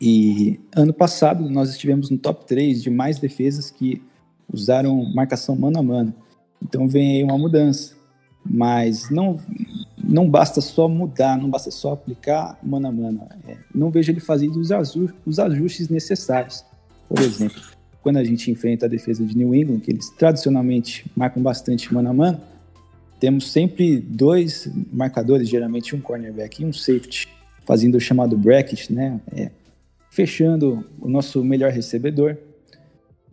E 0.00 0.58
ano 0.74 0.92
passado 0.92 1.48
nós 1.48 1.70
estivemos 1.70 2.10
no 2.10 2.18
top 2.18 2.46
3 2.46 2.82
de 2.82 2.90
mais 2.90 3.18
defesas 3.18 3.70
que 3.70 4.02
usaram 4.52 5.04
marcação 5.14 5.56
mano 5.56 5.78
a 5.78 5.82
mano. 5.82 6.14
Então 6.62 6.88
vem 6.88 7.16
aí 7.16 7.22
uma 7.22 7.38
mudança. 7.38 7.94
Mas 8.44 9.08
não, 9.10 9.40
não 10.02 10.28
basta 10.28 10.60
só 10.60 10.86
mudar, 10.86 11.38
não 11.38 11.48
basta 11.48 11.70
só 11.70 11.92
aplicar 11.92 12.58
mano 12.62 12.88
a 12.88 12.92
mano. 12.92 13.26
É, 13.48 13.56
não 13.74 13.90
vejo 13.90 14.12
ele 14.12 14.20
fazendo 14.20 14.60
os, 14.60 14.70
os 15.24 15.38
ajustes 15.38 15.88
necessários. 15.88 16.62
Por 17.08 17.20
exemplo, 17.20 17.60
quando 18.02 18.18
a 18.18 18.24
gente 18.24 18.50
enfrenta 18.50 18.84
a 18.84 18.88
defesa 18.88 19.24
de 19.24 19.36
New 19.36 19.54
England, 19.54 19.80
que 19.80 19.90
eles 19.90 20.10
tradicionalmente 20.10 21.10
marcam 21.16 21.42
bastante 21.42 21.92
mano 21.92 22.10
a 22.10 22.12
mano, 22.12 22.40
temos 23.18 23.50
sempre 23.50 23.98
dois 23.98 24.68
marcadores, 24.92 25.48
geralmente 25.48 25.94
um 25.94 26.00
cornerback 26.00 26.62
e 26.62 26.66
um 26.66 26.72
safety, 26.72 27.28
fazendo 27.64 27.96
o 27.96 28.00
chamado 28.00 28.36
bracket, 28.36 28.90
né? 28.90 29.20
É, 29.34 29.50
fechando 30.10 30.84
o 31.00 31.08
nosso 31.08 31.42
melhor 31.42 31.72
recebedor. 31.72 32.36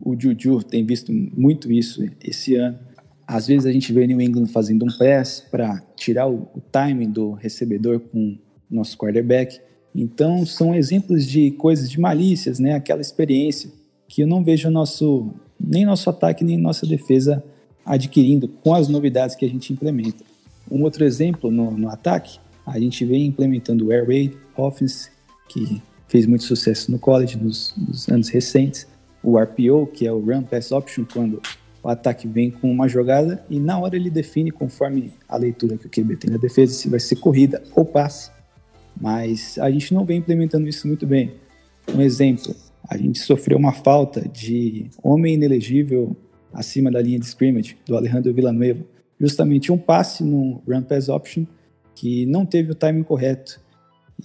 O 0.04 0.20
Juju 0.20 0.64
tem 0.64 0.86
visto 0.86 1.12
muito 1.12 1.72
isso 1.72 2.04
esse 2.24 2.56
ano. 2.56 2.80
Às 3.28 3.48
vezes 3.48 3.66
a 3.66 3.72
gente 3.72 3.94
vê 3.94 4.08
New 4.08 4.20
England 4.20 4.48
fazendo 4.48 4.84
um 4.84 4.98
pass 4.98 5.46
para 5.52 5.80
tirar 5.96 6.28
o, 6.28 6.50
o 6.56 6.62
timing 6.72 7.12
do 7.12 7.34
recebedor 7.34 8.00
com 8.00 8.38
o 8.72 8.76
nosso 8.76 8.98
quarterback. 8.98 9.60
Então 9.94 10.46
são 10.46 10.74
exemplos 10.74 11.26
de 11.26 11.52
coisas 11.52 11.90
de 11.90 12.00
malícias, 12.00 12.60
né? 12.60 12.74
Aquela 12.74 13.02
experiência 13.02 13.70
que 14.08 14.24
eu 14.24 14.28
não 14.28 14.44
vejo 14.44 14.70
nosso, 14.70 15.34
nem 15.60 15.86
nosso 15.86 16.10
ataque 16.10 16.44
nem 16.44 16.58
nossa 16.58 16.86
defesa 16.86 17.44
adquirindo 17.86 18.48
com 18.48 18.74
as 18.74 18.88
novidades 18.88 19.36
que 19.36 19.46
a 19.46 19.50
gente 19.50 19.74
implementa. 19.74 20.24
Um 20.70 20.84
outro 20.84 21.04
exemplo 21.04 21.52
no, 21.52 21.72
no 21.72 21.90
ataque, 21.90 22.40
a 22.66 22.80
gente 22.80 23.04
vem 23.06 23.26
implementando 23.26 23.88
o 23.88 23.92
Air 23.92 24.08
Raid 24.08 24.38
Offense, 24.56 25.10
que 25.50 25.82
fez 26.08 26.26
muito 26.26 26.44
sucesso 26.44 26.92
no 26.92 27.00
college 27.00 27.38
nos, 27.38 27.74
nos, 27.78 28.08
anos 28.10 28.30
recentes, 28.30 28.88
o 29.24 29.38
RPO, 29.38 29.88
que 29.94 30.06
é 30.06 30.12
o 30.12 30.20
Run 30.20 30.44
Pass 30.44 30.72
Option, 30.72 31.06
quando 31.12 31.42
o 31.84 31.90
ataque 31.90 32.28
vem 32.28 32.52
com 32.52 32.72
uma 32.72 32.88
jogada 32.88 33.44
e 33.50 33.60
na 33.60 33.80
hora 33.80 33.96
ele 33.96 34.10
define, 34.10 34.52
conforme 34.52 35.14
a 35.28 35.38
leitura 35.38 35.78
que 35.78 35.88
o 35.88 35.90
QB 35.90 36.18
tem 36.18 36.32
na 36.32 36.38
defesa, 36.38 36.74
se 36.74 36.90
vai 36.90 37.00
ser 37.00 37.16
corrida 37.16 37.64
ou 37.76 37.86
passe. 37.86 38.30
Mas 39.00 39.58
a 39.58 39.72
gente 39.72 39.94
não 39.94 40.06
vem 40.06 40.18
implementando 40.18 40.68
isso 40.68 40.88
muito 40.88 41.08
bem. 41.08 41.34
Um 41.94 42.02
exemplo, 42.02 42.56
a 42.88 42.98
gente 42.98 43.20
sofreu 43.20 43.58
uma 43.58 43.72
falta 43.72 44.28
de 44.28 44.90
homem 45.02 45.34
inelegível 45.36 46.16
acima 46.54 46.92
da 46.92 47.02
linha 47.02 47.20
de 47.20 47.26
scrimmage 47.26 47.78
do 47.86 47.96
Alejandro 47.96 48.34
Villanueva. 48.34 48.84
Justamente 49.20 49.72
um 49.72 49.78
passe 49.78 50.24
no 50.24 50.62
run 50.68 50.82
pass 50.82 51.10
option 51.10 51.46
que 51.96 52.26
não 52.26 52.46
teve 52.46 52.72
o 52.72 52.76
timing 52.76 53.04
correto. 53.04 53.60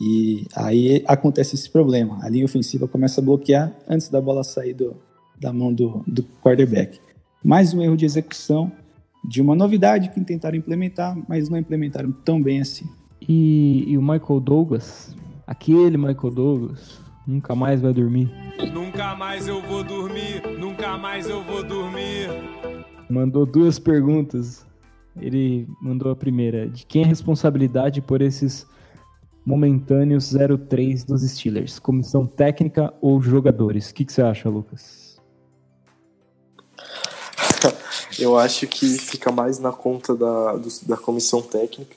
E 0.01 0.47
aí 0.55 1.03
acontece 1.07 1.55
esse 1.55 1.71
problema. 1.71 2.19
A 2.23 2.29
linha 2.29 2.45
ofensiva 2.45 2.87
começa 2.87 3.21
a 3.21 3.25
bloquear 3.25 3.75
antes 3.89 4.09
da 4.09 4.21
bola 4.21 4.45
sair 4.45 4.75
do, 4.75 4.97
da 5.39 5.53
mão 5.53 5.73
do, 5.73 6.03
do 6.07 6.23
quarterback. 6.43 7.01
Mais 7.43 7.73
um 7.73 7.83
erro 7.83 7.97
de 7.97 8.05
execução 8.05 8.73
de 9.27 9.43
uma 9.43 9.55
novidade 9.55 10.11
que 10.11 10.21
tentaram 10.21 10.57
implementar, 10.57 11.17
mas 11.29 11.49
não 11.49 11.59
implementaram 11.59 12.13
tão 12.13 12.41
bem 12.41 12.61
assim. 12.61 12.87
E, 13.21 13.85
e 13.89 13.99
o 13.99 14.03
Michael 14.03 14.41
Douglas, 14.41 15.17
aquele 15.47 15.97
Michael 15.97 16.31
Douglas, 16.31 17.01
nunca 17.27 17.55
mais 17.55 17.81
vai 17.81 17.93
dormir. 17.93 18.31
Nunca 18.73 19.15
mais 19.17 19.49
eu 19.49 19.61
vou 19.63 19.83
dormir, 19.83 20.43
mais 20.97 21.29
eu 21.29 21.43
vou 21.43 21.63
dormir. 21.63 22.29
Mandou 23.09 23.47
duas 23.47 23.79
perguntas. 23.79 24.65
Ele 25.19 25.69
mandou 25.81 26.11
a 26.11 26.17
primeira: 26.17 26.69
de 26.69 26.85
quem 26.87 27.03
é 27.03 27.05
a 27.05 27.09
responsabilidade 27.09 28.01
por 28.01 28.21
esses 28.21 28.67
momentâneos 29.45 30.33
03 30.69 31.05
dos 31.05 31.23
Steelers? 31.23 31.79
Comissão 31.79 32.27
técnica 32.27 32.93
ou 33.01 33.21
jogadores? 33.21 33.91
O 33.91 33.95
que, 33.95 34.05
que 34.05 34.13
você 34.13 34.23
acha, 34.23 34.49
Lucas? 34.49 35.21
Eu 38.19 38.39
acho 38.39 38.67
que 38.67 38.99
fica 38.99 39.31
mais 39.31 39.59
na 39.59 39.73
conta 39.73 40.15
da, 40.15 40.57
da 40.87 40.97
comissão 40.97 41.43
técnica 41.43 41.97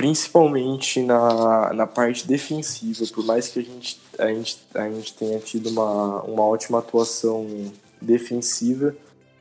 principalmente 0.00 1.02
na, 1.02 1.74
na 1.74 1.86
parte 1.86 2.26
defensiva, 2.26 3.04
por 3.12 3.22
mais 3.22 3.48
que 3.48 3.58
a 3.58 3.62
gente, 3.62 4.00
a 4.18 4.28
gente, 4.28 4.58
a 4.74 4.90
gente 4.90 5.12
tenha 5.12 5.38
tido 5.40 5.68
uma, 5.68 6.22
uma 6.22 6.42
ótima 6.42 6.78
atuação 6.78 7.46
defensiva, 8.00 8.94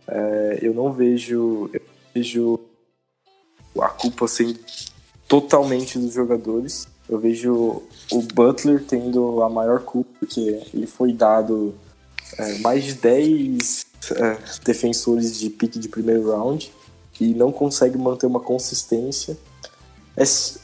é, 0.07 0.59
eu 0.61 0.73
não 0.73 0.91
vejo, 0.91 1.69
eu 1.73 1.81
vejo 2.13 2.59
a 3.79 3.89
culpa 3.89 4.27
sendo 4.27 4.59
totalmente 5.27 5.97
dos 5.97 6.13
jogadores. 6.13 6.87
Eu 7.07 7.19
vejo 7.19 7.83
o 8.11 8.21
Butler 8.21 8.83
tendo 8.83 9.41
a 9.41 9.49
maior 9.49 9.81
culpa, 9.81 10.09
porque 10.19 10.61
ele 10.73 10.85
foi 10.85 11.13
dado 11.13 11.73
é, 12.37 12.59
mais 12.59 12.83
de 12.83 12.93
10 12.93 13.85
é, 14.11 14.37
defensores 14.63 15.39
de 15.39 15.49
pique 15.49 15.79
de 15.79 15.89
primeiro 15.89 16.31
round 16.31 16.71
e 17.19 17.33
não 17.33 17.51
consegue 17.51 17.97
manter 17.97 18.27
uma 18.27 18.39
consistência 18.39 19.37
é, 20.19 20.23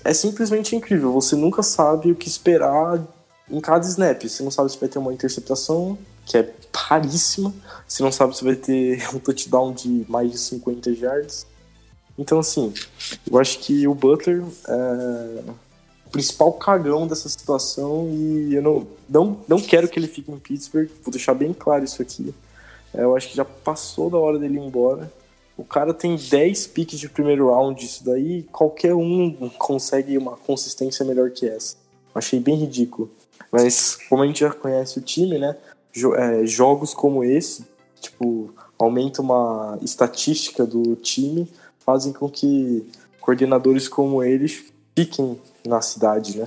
é 0.10 0.13
simplesmente 0.13 0.75
incrível. 0.75 1.13
Você 1.13 1.36
nunca 1.36 1.63
sabe 1.63 2.12
o 2.12 2.15
que 2.15 2.27
esperar 2.27 3.01
em 3.49 3.62
cada 3.62 3.86
snap. 3.88 4.21
Você 4.21 4.43
não 4.43 4.51
sabe 4.51 4.69
se 4.69 4.77
vai 4.77 4.89
ter 4.89 4.99
uma 4.99 5.13
interceptação, 5.13 5.97
que 6.25 6.38
é 6.38 6.53
raríssima. 6.75 7.53
Você 7.88 8.04
não 8.04 8.12
sabe 8.12 8.36
se 8.36 8.43
vai 8.43 8.56
ter 8.56 9.08
um 9.13 9.19
touchdown 9.19 9.74
de 9.74 10.06
mais 10.10 10.32
de 10.32 10.38
50 10.38 10.89
yards. 10.91 11.45
Então, 12.17 12.39
assim, 12.39 12.74
eu 13.30 13.38
acho 13.38 13.60
que 13.60 13.88
o 13.88 13.93
Butler 13.93 14.43
é 14.67 15.43
o 16.06 16.10
principal 16.10 16.54
cagão 16.54 17.06
dessa 17.06 17.28
situação 17.28 18.08
e 18.10 18.56
eu 18.56 18.62
não, 18.62 18.88
não, 19.10 19.38
não 19.48 19.60
quero 19.60 19.88
que 19.89 20.00
ele 20.00 20.08
fique 20.08 20.32
em 20.32 20.39
Pittsburgh. 20.39 20.89
Vou 21.04 21.12
deixar 21.12 21.34
bem 21.34 21.54
claro 21.54 21.84
isso 21.84 22.02
aqui. 22.02 22.34
É, 22.93 23.04
eu 23.04 23.15
acho 23.15 23.30
que 23.30 23.36
já 23.36 23.43
passou 23.43 24.10
da 24.10 24.17
hora 24.17 24.39
dele 24.39 24.58
ir 24.58 24.65
embora. 24.65 25.12
O 25.58 25.63
cara 25.63 25.93
tem 25.93 26.15
10 26.15 26.67
piques 26.67 27.00
de 27.00 27.10
primeiro 27.10 27.50
round, 27.50 27.84
isso 27.84 28.04
daí 28.04 28.43
qualquer 28.43 28.93
um 28.93 29.50
consegue 29.58 30.17
uma 30.17 30.36
consistência 30.36 31.06
melhor 31.06 31.32
que 31.32 31.48
essa. 31.48 31.76
Achei 32.13 32.39
bem 32.39 32.56
ridículo. 32.56 33.10
Mas 33.52 33.98
como 34.10 34.24
a 34.24 34.28
gente 34.28 34.41
já 34.41 34.52
conhece 34.52 35.00
o 35.00 35.02
time, 35.02 35.38
né? 35.38 35.56
é, 36.17 36.45
jogos 36.45 36.93
como 36.93 37.24
esse, 37.24 37.65
tipo, 37.99 38.53
aumenta 38.77 39.21
uma 39.21 39.77
estatística 39.81 40.65
do 40.65 40.95
time, 40.95 41.47
fazem 41.79 42.13
com 42.13 42.29
que 42.29 42.86
coordenadores 43.19 43.88
como 43.88 44.23
eles 44.23 44.71
fiquem 44.95 45.39
na 45.65 45.81
cidade, 45.81 46.38
né? 46.38 46.45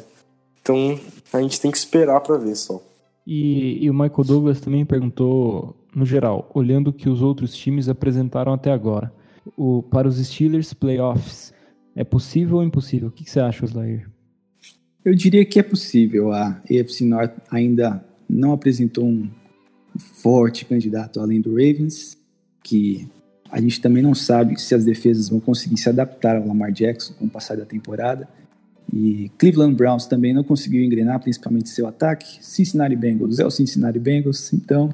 Então 0.60 0.98
a 1.32 1.40
gente 1.40 1.60
tem 1.60 1.70
que 1.70 1.78
esperar 1.78 2.20
para 2.20 2.36
ver 2.36 2.56
só. 2.56 2.82
E, 3.26 3.84
e, 3.84 3.90
o 3.90 3.94
Michael 3.94 4.24
Douglas 4.24 4.60
também 4.60 4.86
perguntou, 4.86 5.76
no 5.94 6.06
geral, 6.06 6.50
olhando 6.54 6.88
o 6.88 6.92
que 6.92 7.10
os 7.10 7.20
outros 7.20 7.54
times 7.54 7.88
apresentaram 7.88 8.54
até 8.54 8.72
agora, 8.72 9.12
o, 9.56 9.82
para 9.82 10.08
os 10.08 10.16
Steelers 10.16 10.72
playoffs, 10.72 11.52
é 11.94 12.04
possível 12.04 12.56
ou 12.56 12.62
impossível? 12.62 13.08
O 13.08 13.10
que, 13.10 13.24
que 13.24 13.30
você 13.30 13.40
acha, 13.40 13.64
Slayer? 13.64 14.08
Eu 15.04 15.14
diria 15.14 15.44
que 15.44 15.58
é 15.58 15.62
possível. 15.62 16.32
A 16.32 16.60
AFC 16.70 17.04
North 17.04 17.32
ainda 17.50 18.04
não 18.28 18.52
apresentou 18.52 19.04
um 19.04 19.28
forte 19.98 20.64
candidato 20.64 21.20
além 21.20 21.40
do 21.40 21.50
Ravens, 21.50 22.16
que 22.62 23.08
a 23.50 23.60
gente 23.60 23.80
também 23.80 24.02
não 24.02 24.14
sabe 24.14 24.60
se 24.60 24.74
as 24.74 24.84
defesas 24.84 25.28
vão 25.28 25.40
conseguir 25.40 25.76
se 25.78 25.88
adaptar 25.88 26.36
ao 26.36 26.46
Lamar 26.46 26.70
Jackson 26.70 27.14
com 27.14 27.26
o 27.26 27.30
passar 27.30 27.56
da 27.56 27.64
temporada. 27.64 28.28
E 28.92 29.30
Cleveland 29.38 29.74
Browns 29.74 30.06
também 30.06 30.32
não 30.32 30.42
conseguiu 30.42 30.82
engrenar, 30.82 31.20
principalmente 31.20 31.68
seu 31.68 31.86
ataque. 31.86 32.38
Cincinnati 32.40 32.96
Bengals 32.96 33.38
é 33.38 33.44
o 33.44 33.50
Cincinnati 33.50 33.98
Bengals, 33.98 34.52
então 34.52 34.92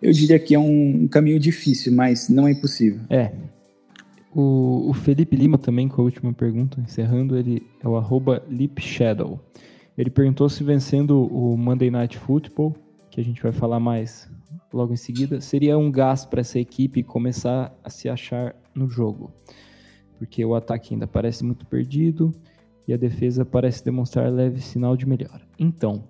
eu 0.00 0.12
diria 0.12 0.38
que 0.38 0.54
é 0.54 0.58
um, 0.58 1.06
caminho 1.08 1.38
difícil, 1.38 1.92
mas 1.92 2.28
não 2.28 2.46
é 2.46 2.52
impossível. 2.52 3.00
É. 3.10 3.32
O, 4.34 4.90
o, 4.90 4.94
Felipe 4.94 5.36
Lima 5.36 5.56
também, 5.56 5.88
com 5.88 6.00
a 6.00 6.04
última 6.04 6.32
pergunta, 6.32 6.80
encerrando, 6.80 7.36
ele 7.36 7.62
é 7.82 7.88
o 7.88 7.96
arroba 7.96 8.42
LipShadow. 8.50 9.40
Ele 9.96 10.10
perguntou 10.10 10.48
se 10.48 10.64
vencendo 10.64 11.24
o 11.24 11.56
Monday 11.56 11.90
Night 11.90 12.18
Football, 12.18 12.74
que 13.10 13.20
a 13.20 13.24
gente 13.24 13.40
vai 13.40 13.52
falar 13.52 13.78
mais 13.78 14.28
logo 14.74 14.92
em 14.92 14.96
seguida, 14.96 15.40
seria 15.40 15.78
um 15.78 15.90
gás 15.90 16.24
para 16.24 16.40
essa 16.40 16.58
equipe 16.58 17.02
começar 17.02 17.72
a 17.82 17.88
se 17.88 18.08
achar 18.08 18.54
no 18.74 18.88
jogo. 18.88 19.32
Porque 20.18 20.44
o 20.44 20.54
ataque 20.54 20.94
ainda 20.94 21.06
parece 21.06 21.44
muito 21.44 21.64
perdido, 21.66 22.32
e 22.86 22.92
a 22.92 22.96
defesa 22.96 23.44
parece 23.44 23.84
demonstrar 23.84 24.30
leve 24.30 24.60
sinal 24.60 24.96
de 24.96 25.06
melhora. 25.06 25.42
Então, 25.58 26.04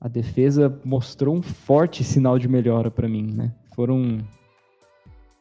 a 0.00 0.08
defesa 0.08 0.80
mostrou 0.84 1.34
um 1.34 1.42
forte 1.42 2.04
sinal 2.04 2.38
de 2.38 2.48
melhora 2.48 2.90
para 2.90 3.08
mim, 3.08 3.32
né? 3.32 3.52
Foram 3.74 4.18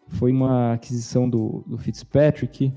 foi 0.10 0.32
uma 0.32 0.74
aquisição 0.74 1.30
do, 1.30 1.64
do 1.68 1.78
Fitzpatrick 1.78 2.74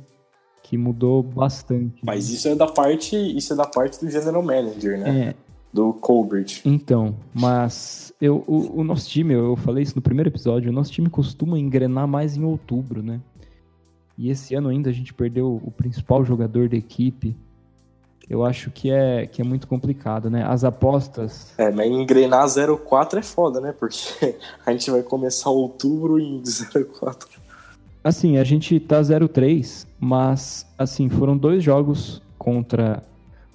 que 0.63 0.77
mudou 0.77 1.23
bastante. 1.23 2.05
Mas 2.05 2.29
isso 2.29 2.49
é 2.49 2.55
da 2.55 2.67
parte, 2.67 3.17
isso 3.17 3.53
é 3.53 3.57
da 3.57 3.67
parte 3.67 4.05
do 4.05 4.11
general 4.11 4.43
manager, 4.43 4.99
né? 4.99 5.29
É. 5.29 5.50
Do 5.73 5.93
Colbert. 5.93 6.61
Então, 6.65 7.15
mas 7.33 8.13
eu, 8.21 8.43
o, 8.47 8.81
o 8.81 8.85
nosso 8.85 9.09
time, 9.09 9.35
eu 9.35 9.55
falei 9.57 9.83
isso 9.83 9.95
no 9.95 10.03
primeiro 10.03 10.29
episódio, 10.29 10.71
o 10.71 10.75
nosso 10.75 10.91
time 10.91 11.09
costuma 11.09 11.59
engrenar 11.59 12.09
mais 12.09 12.37
em 12.37 12.45
outubro, 12.45 13.03
né? 13.03 13.21
E 14.19 14.31
esse 14.31 14.55
ano 14.55 14.69
ainda 14.69 14.91
a 14.91 14.93
gente 14.93 15.15
perdeu 15.15 15.61
o 15.65 15.71
principal 15.71 16.25
jogador 16.25 16.69
da 16.69 16.77
equipe 16.77 17.37
eu 18.31 18.45
acho 18.45 18.71
que 18.71 18.93
é, 18.93 19.27
que 19.27 19.43
é 19.43 19.45
muito 19.45 19.67
complicado, 19.67 20.31
né? 20.31 20.45
As 20.47 20.63
apostas. 20.63 21.53
É, 21.59 21.69
mas 21.73 21.91
engrenar 21.91 22.47
04 22.49 23.19
é 23.19 23.23
foda, 23.23 23.61
né? 23.61 23.75
Porque 23.77 24.37
a 24.65 24.71
gente 24.71 24.89
vai 24.89 25.03
começar 25.03 25.51
outubro 25.51 26.17
em 26.21 26.41
04. 26.41 27.29
Assim, 28.05 28.39
a 28.39 28.45
gente 28.45 28.79
tá 28.79 29.03
03, 29.03 29.85
mas 29.99 30.65
assim, 30.79 31.09
foram 31.09 31.37
dois 31.37 31.63
jogos 31.63 32.23
contra 32.39 33.03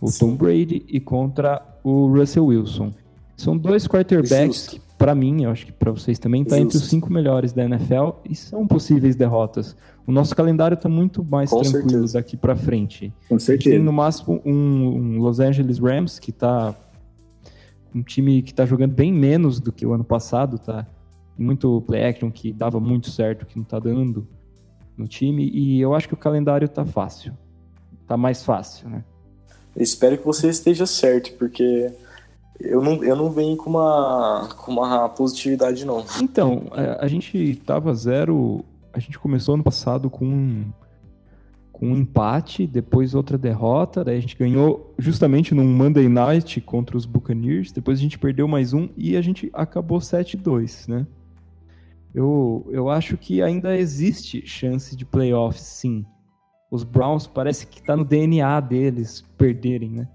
o. 0.05 0.19
Tom 0.19 0.35
Brady 0.35 0.85
e 0.87 0.99
contra 0.99 1.61
o 1.83 2.07
Russell 2.07 2.45
Wilson. 2.45 2.91
São 3.37 3.57
dois 3.57 3.87
quarterbacks 3.87 4.67
que, 4.67 4.81
para 4.97 5.13
mim, 5.13 5.43
eu 5.43 5.49
acho 5.51 5.65
que 5.65 5.71
para 5.73 5.91
vocês 5.91 6.17
também, 6.17 6.43
tá 6.43 6.55
Justo. 6.55 6.63
entre 6.65 6.77
os 6.77 6.85
cinco 6.89 7.11
melhores 7.11 7.51
da 7.51 7.65
NFL 7.65 8.11
e 8.29 8.33
são 8.33 8.65
possíveis 8.65 9.15
derrotas. 9.15 9.75
O 10.07 10.11
nosso 10.11 10.35
calendário 10.35 10.75
está 10.75 10.87
muito 10.87 11.23
mais 11.23 11.49
Com 11.49 11.61
tranquilo 11.61 11.89
certeza. 11.89 12.13
daqui 12.13 12.37
para 12.37 12.55
frente. 12.55 13.13
Com 13.27 13.37
certeza. 13.37 13.75
Tem 13.75 13.83
no 13.83 13.91
máximo 13.91 14.41
um, 14.45 14.53
um 14.53 15.19
Los 15.19 15.39
Angeles 15.39 15.79
Rams 15.79 16.17
que 16.19 16.29
está 16.29 16.73
um 17.93 18.01
time 18.03 18.41
que 18.41 18.51
está 18.51 18.65
jogando 18.65 18.93
bem 18.93 19.11
menos 19.11 19.59
do 19.59 19.71
que 19.71 19.85
o 19.85 19.93
ano 19.93 20.03
passado, 20.03 20.59
tá? 20.59 20.85
Muito 21.37 21.81
play 21.81 22.03
action 22.05 22.29
que 22.31 22.53
dava 22.53 22.79
muito 22.79 23.09
certo, 23.09 23.45
que 23.45 23.55
não 23.55 23.63
está 23.63 23.79
dando 23.79 24.27
no 24.97 25.07
time. 25.07 25.49
E 25.49 25.81
eu 25.81 25.93
acho 25.93 26.07
que 26.07 26.13
o 26.13 26.17
calendário 26.17 26.65
está 26.65 26.85
fácil. 26.85 27.33
Está 28.01 28.15
mais 28.15 28.43
fácil, 28.43 28.89
né? 28.89 29.03
Espero 29.75 30.17
que 30.17 30.25
você 30.25 30.49
esteja 30.49 30.85
certo, 30.85 31.33
porque 31.37 31.91
eu 32.59 32.81
não, 32.81 33.03
eu 33.03 33.15
não 33.15 33.29
venho 33.29 33.57
com 33.57 33.69
uma, 33.69 34.49
com 34.57 34.71
uma 34.71 35.09
positividade, 35.09 35.85
não. 35.85 36.05
Então, 36.21 36.67
a, 36.71 36.81
é, 36.81 36.97
a 37.01 37.07
gente 37.07 37.61
tava 37.65 37.93
zero 37.93 38.63
a 38.95 38.99
gente 38.99 39.19
começou 39.19 39.55
ano 39.55 39.63
passado 39.63 40.09
com 40.09 40.25
um, 40.25 40.71
com 41.69 41.87
um 41.89 41.97
empate, 41.97 42.65
depois 42.65 43.13
outra 43.13 43.37
derrota, 43.37 44.05
daí 44.05 44.17
a 44.17 44.21
gente 44.21 44.37
ganhou 44.37 44.93
justamente 44.97 45.53
num 45.53 45.67
Monday 45.67 46.07
Night 46.07 46.61
contra 46.61 46.95
os 46.95 47.05
Buccaneers, 47.05 47.73
depois 47.73 47.99
a 47.99 48.01
gente 48.01 48.17
perdeu 48.17 48.47
mais 48.47 48.71
um 48.71 48.87
e 48.95 49.17
a 49.17 49.21
gente 49.21 49.49
acabou 49.53 49.99
7-2, 49.99 50.87
né? 50.87 51.05
Eu, 52.13 52.65
eu 52.71 52.89
acho 52.89 53.17
que 53.17 53.41
ainda 53.41 53.77
existe 53.77 54.47
chance 54.47 54.95
de 54.95 55.03
playoffs, 55.03 55.63
sim. 55.63 56.05
Os 56.75 56.83
Browns 56.83 57.25
parece 57.25 57.65
que 57.65 57.81
tá 57.81 57.95
no 57.95 58.05
DNA 58.05 58.59
deles 58.59 59.23
perderem, 59.37 59.89
né? 59.89 60.07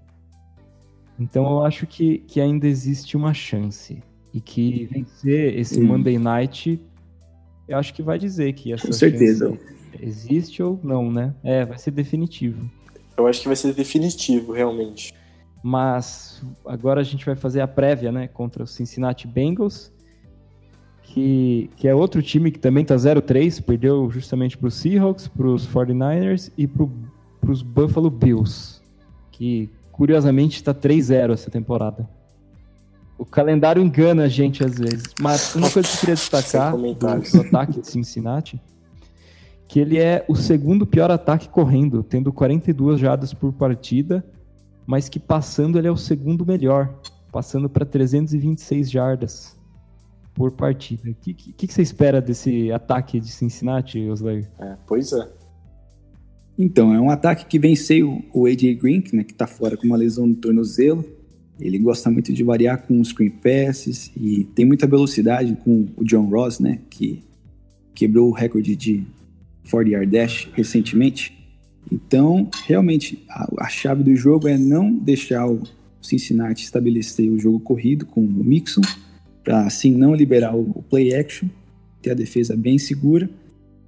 Então 1.19 1.43
eu 1.51 1.65
acho 1.65 1.85
que, 1.85 2.19
que 2.19 2.39
ainda 2.39 2.67
existe 2.67 3.17
uma 3.17 3.33
chance. 3.33 4.01
E 4.33 4.39
que 4.39 4.85
vencer 4.85 5.59
esse 5.59 5.81
hum. 5.81 5.87
Monday 5.87 6.17
Night 6.17 6.79
eu 7.71 7.77
acho 7.77 7.93
que 7.93 8.01
vai 8.01 8.19
dizer 8.19 8.51
que 8.51 8.73
essa 8.73 8.87
Com 8.87 8.91
certeza. 8.91 9.57
existe 10.01 10.61
ou 10.61 10.77
não, 10.83 11.09
né? 11.09 11.33
É, 11.41 11.65
vai 11.65 11.77
ser 11.77 11.91
definitivo. 11.91 12.69
Eu 13.15 13.27
acho 13.27 13.41
que 13.41 13.47
vai 13.47 13.55
ser 13.55 13.73
definitivo, 13.73 14.51
realmente. 14.51 15.13
Mas 15.63 16.43
agora 16.65 16.99
a 16.99 17.03
gente 17.03 17.25
vai 17.25 17.35
fazer 17.35 17.61
a 17.61 17.67
prévia, 17.67 18.11
né, 18.11 18.27
contra 18.27 18.63
o 18.63 18.67
Cincinnati 18.67 19.25
Bengals, 19.25 19.93
que, 21.11 21.69
que 21.75 21.89
é 21.89 21.93
outro 21.93 22.21
time 22.21 22.49
que 22.51 22.59
também 22.59 22.85
tá 22.85 22.95
0-3, 22.95 23.61
perdeu 23.61 24.09
justamente 24.09 24.57
para 24.57 24.67
os 24.67 24.75
Seahawks, 24.75 25.27
para 25.27 25.45
os 25.45 25.67
49ers 25.67 26.49
e 26.57 26.65
para 26.65 26.87
os 27.51 27.61
Buffalo 27.61 28.09
Bills, 28.09 28.81
que 29.29 29.69
curiosamente 29.91 30.55
está 30.55 30.73
3-0 30.73 31.33
essa 31.33 31.51
temporada. 31.51 32.09
O 33.17 33.25
calendário 33.25 33.83
engana 33.83 34.23
a 34.23 34.27
gente 34.29 34.63
às 34.63 34.77
vezes. 34.77 35.13
Mas 35.19 35.53
uma 35.53 35.69
coisa 35.69 35.87
que 35.87 35.95
eu 35.95 35.99
queria 35.99 36.15
destacar 36.15 36.77
do, 36.77 36.93
do 36.93 37.41
ataque 37.41 37.81
de 37.81 37.87
Cincinnati, 37.87 38.61
que 39.67 39.81
ele 39.81 39.99
é 39.99 40.23
o 40.29 40.35
segundo 40.35 40.87
pior 40.87 41.11
ataque 41.11 41.49
correndo, 41.49 42.03
tendo 42.03 42.31
42 42.31 42.97
jardas 42.97 43.33
por 43.33 43.51
partida, 43.51 44.25
mas 44.87 45.09
que 45.09 45.19
passando 45.19 45.77
ele 45.77 45.89
é 45.89 45.91
o 45.91 45.97
segundo 45.97 46.45
melhor, 46.45 46.89
passando 47.33 47.69
para 47.69 47.85
326 47.85 48.89
jardas 48.89 49.60
por 50.41 50.51
partida. 50.53 51.07
O 51.07 51.13
que, 51.13 51.35
que, 51.35 51.53
que, 51.53 51.71
você 51.71 51.83
espera 51.83 52.19
desse 52.19 52.71
ataque 52.71 53.19
de 53.19 53.29
Cincinnati, 53.29 53.99
Oslair? 54.09 54.49
É, 54.59 54.75
pois 54.87 55.13
é. 55.13 55.29
Então, 56.57 56.91
é 56.91 56.99
um 56.99 57.11
ataque 57.11 57.45
que 57.45 57.59
venceu 57.59 58.23
o 58.33 58.47
AJ 58.47 58.73
Green, 58.81 59.03
né, 59.13 59.23
que 59.23 59.33
está 59.33 59.45
fora 59.45 59.77
com 59.77 59.85
uma 59.85 59.95
lesão 59.95 60.25
no 60.25 60.33
tornozelo. 60.33 61.05
Ele 61.59 61.77
gosta 61.77 62.09
muito 62.09 62.33
de 62.33 62.43
variar 62.43 62.87
com 62.87 62.99
os 62.99 63.09
screen 63.09 63.29
passes 63.29 64.11
e 64.17 64.45
tem 64.55 64.65
muita 64.65 64.87
velocidade 64.87 65.55
com 65.63 65.85
o 65.95 66.03
John 66.03 66.27
Ross, 66.27 66.59
né? 66.59 66.79
Que 66.89 67.21
quebrou 67.93 68.29
o 68.29 68.33
recorde 68.33 68.75
de 68.75 69.05
40 69.69 69.91
yard 69.91 70.11
dash 70.11 70.49
recentemente. 70.53 71.37
Então, 71.91 72.49
realmente, 72.65 73.23
a, 73.29 73.47
a, 73.59 73.69
chave 73.69 74.01
do 74.01 74.15
jogo 74.15 74.47
é 74.47 74.57
não 74.57 74.91
deixar 74.91 75.47
o 75.47 75.61
Cincinnati 76.01 76.63
estabelecer 76.63 77.29
o 77.29 77.37
jogo 77.37 77.59
corrido 77.59 78.07
com 78.07 78.21
o 78.21 78.43
Mixon, 78.43 78.81
para 79.43 79.65
assim 79.65 79.91
não 79.91 80.13
liberar 80.13 80.55
o, 80.55 80.83
play 80.89 81.13
action, 81.13 81.47
ter 82.01 82.11
a 82.11 82.15
defesa 82.15 82.55
bem 82.55 82.77
segura 82.77 83.29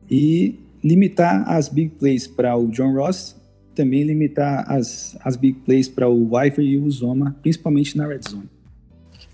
e 0.10 0.60
limitar 0.84 1.48
as 1.50 1.70
big 1.70 1.89
plays 1.96 2.28
para 2.28 2.56
o 2.56 2.68
John 2.68 2.94
Ross 2.94 3.36
também 3.74 4.04
limitar 4.04 4.72
as, 4.72 5.18
as 5.24 5.36
big 5.36 5.60
plays 5.62 5.88
para 5.88 6.08
o 6.08 6.34
Wyver 6.34 6.63
e 6.66 6.78
o 6.78 6.89
Zoma, 6.89 7.36
principalmente 7.42 7.98
na 7.98 8.08
red 8.08 8.22
zone. 8.28 8.50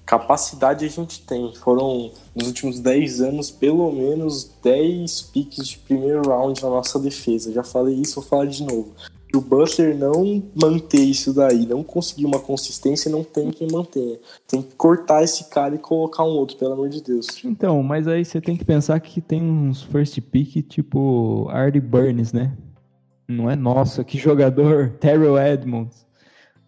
Capacidade 0.06 0.86
a 0.86 0.88
gente 0.88 1.22
tem. 1.22 1.54
Foram, 1.56 2.12
nos 2.36 2.48
últimos 2.48 2.80
10 2.80 3.22
anos, 3.22 3.52
pelo 3.52 3.92
menos 3.92 4.52
10 4.64 5.22
piques 5.34 5.68
de 5.68 5.78
primeiro 5.78 6.28
round 6.28 6.64
na 6.64 6.70
nossa 6.70 6.98
defesa. 6.98 7.52
Já 7.54 7.64
falei 7.64 7.96
isso, 7.96 8.16
vou 8.16 8.24
falar 8.24 8.46
de 8.46 8.64
novo. 8.64 8.92
Se 9.30 9.38
o 9.38 9.42
Butler 9.42 9.96
não 9.96 10.44
manter 10.56 11.02
isso 11.02 11.32
daí, 11.32 11.68
não 11.68 11.84
conseguir 11.84 12.26
uma 12.26 12.40
consistência, 12.40 13.12
não 13.12 13.24
tem 13.24 13.52
quem 13.52 13.68
mantenha. 13.72 14.18
Tem 14.48 14.60
que 14.60 14.74
cortar 14.76 15.24
esse 15.24 15.50
cara 15.50 15.76
e 15.76 15.78
colocar 15.78 16.24
um 16.24 16.30
outro, 16.30 16.58
pelo 16.58 16.74
amor 16.74 16.90
de 16.90 17.04
Deus. 17.04 17.28
Então, 17.46 17.84
mas 17.84 18.08
aí 18.08 18.26
você 18.26 18.42
tem 18.42 18.58
que 18.58 18.66
pensar 18.66 19.00
que 19.00 19.22
tem 19.22 19.44
uns 19.44 19.84
first 19.84 20.20
pick 20.20 20.68
tipo 20.68 21.48
Artie 21.50 21.80
Burns, 21.80 22.34
né? 22.34 22.58
Não 23.28 23.48
é 23.50 23.56
nossa, 23.56 24.04
que 24.04 24.18
jogador, 24.18 24.94
Terrell 25.00 25.38
Edmonds. 25.38 26.08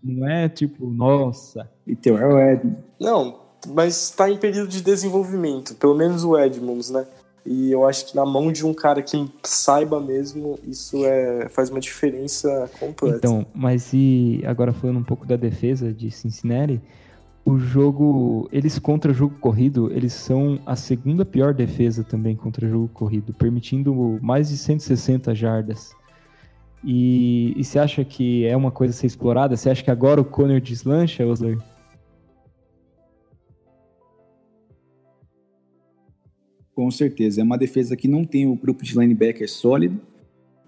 Não 0.03 0.29
é 0.29 0.47
tipo, 0.47 0.87
nossa. 0.87 1.67
E 1.87 1.95
Terrell 1.95 2.37
Edmonds. 2.37 2.79
Não, 2.99 3.39
mas 3.69 4.09
está 4.09 4.29
em 4.29 4.37
período 4.37 4.69
de 4.69 4.81
desenvolvimento, 4.81 5.73
pelo 5.75 5.95
menos 5.95 6.23
o 6.23 6.37
Edmonds, 6.37 6.91
né? 6.91 7.07
E 7.45 7.71
eu 7.71 7.87
acho 7.87 8.07
que 8.07 8.15
na 8.15 8.25
mão 8.25 8.51
de 8.51 8.65
um 8.65 8.73
cara 8.73 9.01
que 9.01 9.27
saiba 9.43 9.99
mesmo, 9.99 10.59
isso 10.67 11.05
é, 11.05 11.49
faz 11.49 11.69
uma 11.69 11.79
diferença 11.79 12.69
completa. 12.79 13.17
Então, 13.17 13.45
mas 13.53 13.91
e 13.93 14.41
agora 14.45 14.71
falando 14.71 14.99
um 14.99 15.03
pouco 15.03 15.25
da 15.25 15.35
defesa 15.35 15.91
de 15.91 16.11
Cincinnati, 16.11 16.79
o 17.43 17.57
jogo, 17.57 18.47
eles 18.51 18.77
contra 18.77 19.11
jogo 19.11 19.35
corrido, 19.39 19.91
eles 19.91 20.13
são 20.13 20.59
a 20.65 20.75
segunda 20.75 21.25
pior 21.25 21.53
defesa 21.53 22.03
também 22.03 22.35
contra 22.35 22.67
jogo 22.67 22.87
corrido, 22.89 23.33
permitindo 23.33 24.19
mais 24.21 24.49
de 24.49 24.57
160 24.57 25.33
jardas. 25.33 25.95
E, 26.83 27.53
e 27.55 27.63
você 27.63 27.79
acha 27.79 28.03
que 28.03 28.45
é 28.45 28.55
uma 28.55 28.71
coisa 28.71 28.93
a 28.93 28.95
ser 28.95 29.07
explorada? 29.07 29.55
Você 29.55 29.69
acha 29.69 29.83
que 29.83 29.91
agora 29.91 30.21
o 30.21 30.25
Conner 30.25 30.61
deslancha, 30.61 31.25
Osler? 31.25 31.57
Com 36.81 36.89
certeza. 36.89 37.41
É 37.41 37.43
uma 37.43 37.59
defesa 37.59 37.95
que 37.95 38.07
não 38.07 38.25
tem 38.25 38.47
o 38.47 38.55
grupo 38.55 38.83
de 38.83 38.97
linebacker 38.97 39.47
sólido 39.47 40.01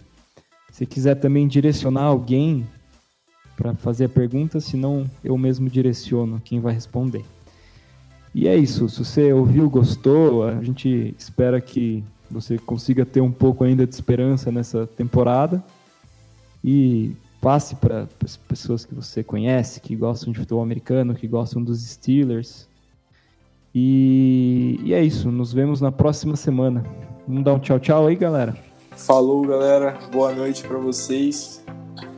se 0.71 0.87
quiser 0.87 1.15
também 1.15 1.47
direcionar 1.47 2.05
alguém 2.05 2.65
para 3.61 3.75
fazer 3.75 4.05
a 4.05 4.09
pergunta, 4.09 4.59
senão 4.59 5.05
eu 5.23 5.37
mesmo 5.37 5.69
direciono 5.69 6.41
quem 6.43 6.59
vai 6.59 6.73
responder. 6.73 7.23
E 8.33 8.47
é 8.47 8.57
isso. 8.57 8.89
Se 8.89 9.05
você 9.05 9.31
ouviu, 9.31 9.69
gostou, 9.69 10.43
a 10.45 10.63
gente 10.63 11.13
espera 11.15 11.61
que 11.61 12.03
você 12.29 12.57
consiga 12.57 13.05
ter 13.05 13.21
um 13.21 13.31
pouco 13.31 13.63
ainda 13.63 13.85
de 13.85 13.93
esperança 13.93 14.51
nessa 14.51 14.87
temporada 14.87 15.63
e 16.63 17.15
passe 17.39 17.75
para 17.75 18.07
as 18.25 18.35
pessoas 18.35 18.83
que 18.83 18.95
você 18.95 19.23
conhece, 19.23 19.79
que 19.79 19.95
gostam 19.95 20.33
de 20.33 20.39
futebol 20.39 20.63
americano, 20.63 21.13
que 21.13 21.27
gostam 21.27 21.61
dos 21.61 21.85
Steelers. 21.85 22.67
E, 23.75 24.79
e 24.83 24.91
é 24.91 25.03
isso. 25.03 25.29
Nos 25.29 25.53
vemos 25.53 25.79
na 25.81 25.91
próxima 25.91 26.35
semana. 26.35 26.83
Vamos 27.27 27.43
dar 27.43 27.53
um 27.53 27.59
tchau, 27.59 27.79
tchau 27.79 28.07
aí, 28.07 28.15
galera. 28.15 28.57
Falou, 28.95 29.45
galera. 29.45 29.99
Boa 30.11 30.33
noite 30.33 30.63
para 30.63 30.79
vocês. 30.79 31.60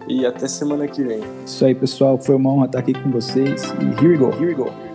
E 0.08 0.26
até 0.26 0.48
semana 0.48 0.88
que 0.88 1.04
vem. 1.04 1.22
Isso 1.46 1.64
aí, 1.66 1.74
pessoal. 1.74 2.18
Foi 2.18 2.36
uma 2.36 2.52
honra 2.52 2.66
estar 2.66 2.80
aqui 2.80 2.94
com 2.94 3.10
vocês. 3.12 3.64
E 3.80 4.04
here 4.04 4.10
we 4.10 4.18
go, 4.18 4.30
here 4.32 4.48
we 4.48 4.54
go. 4.54 4.93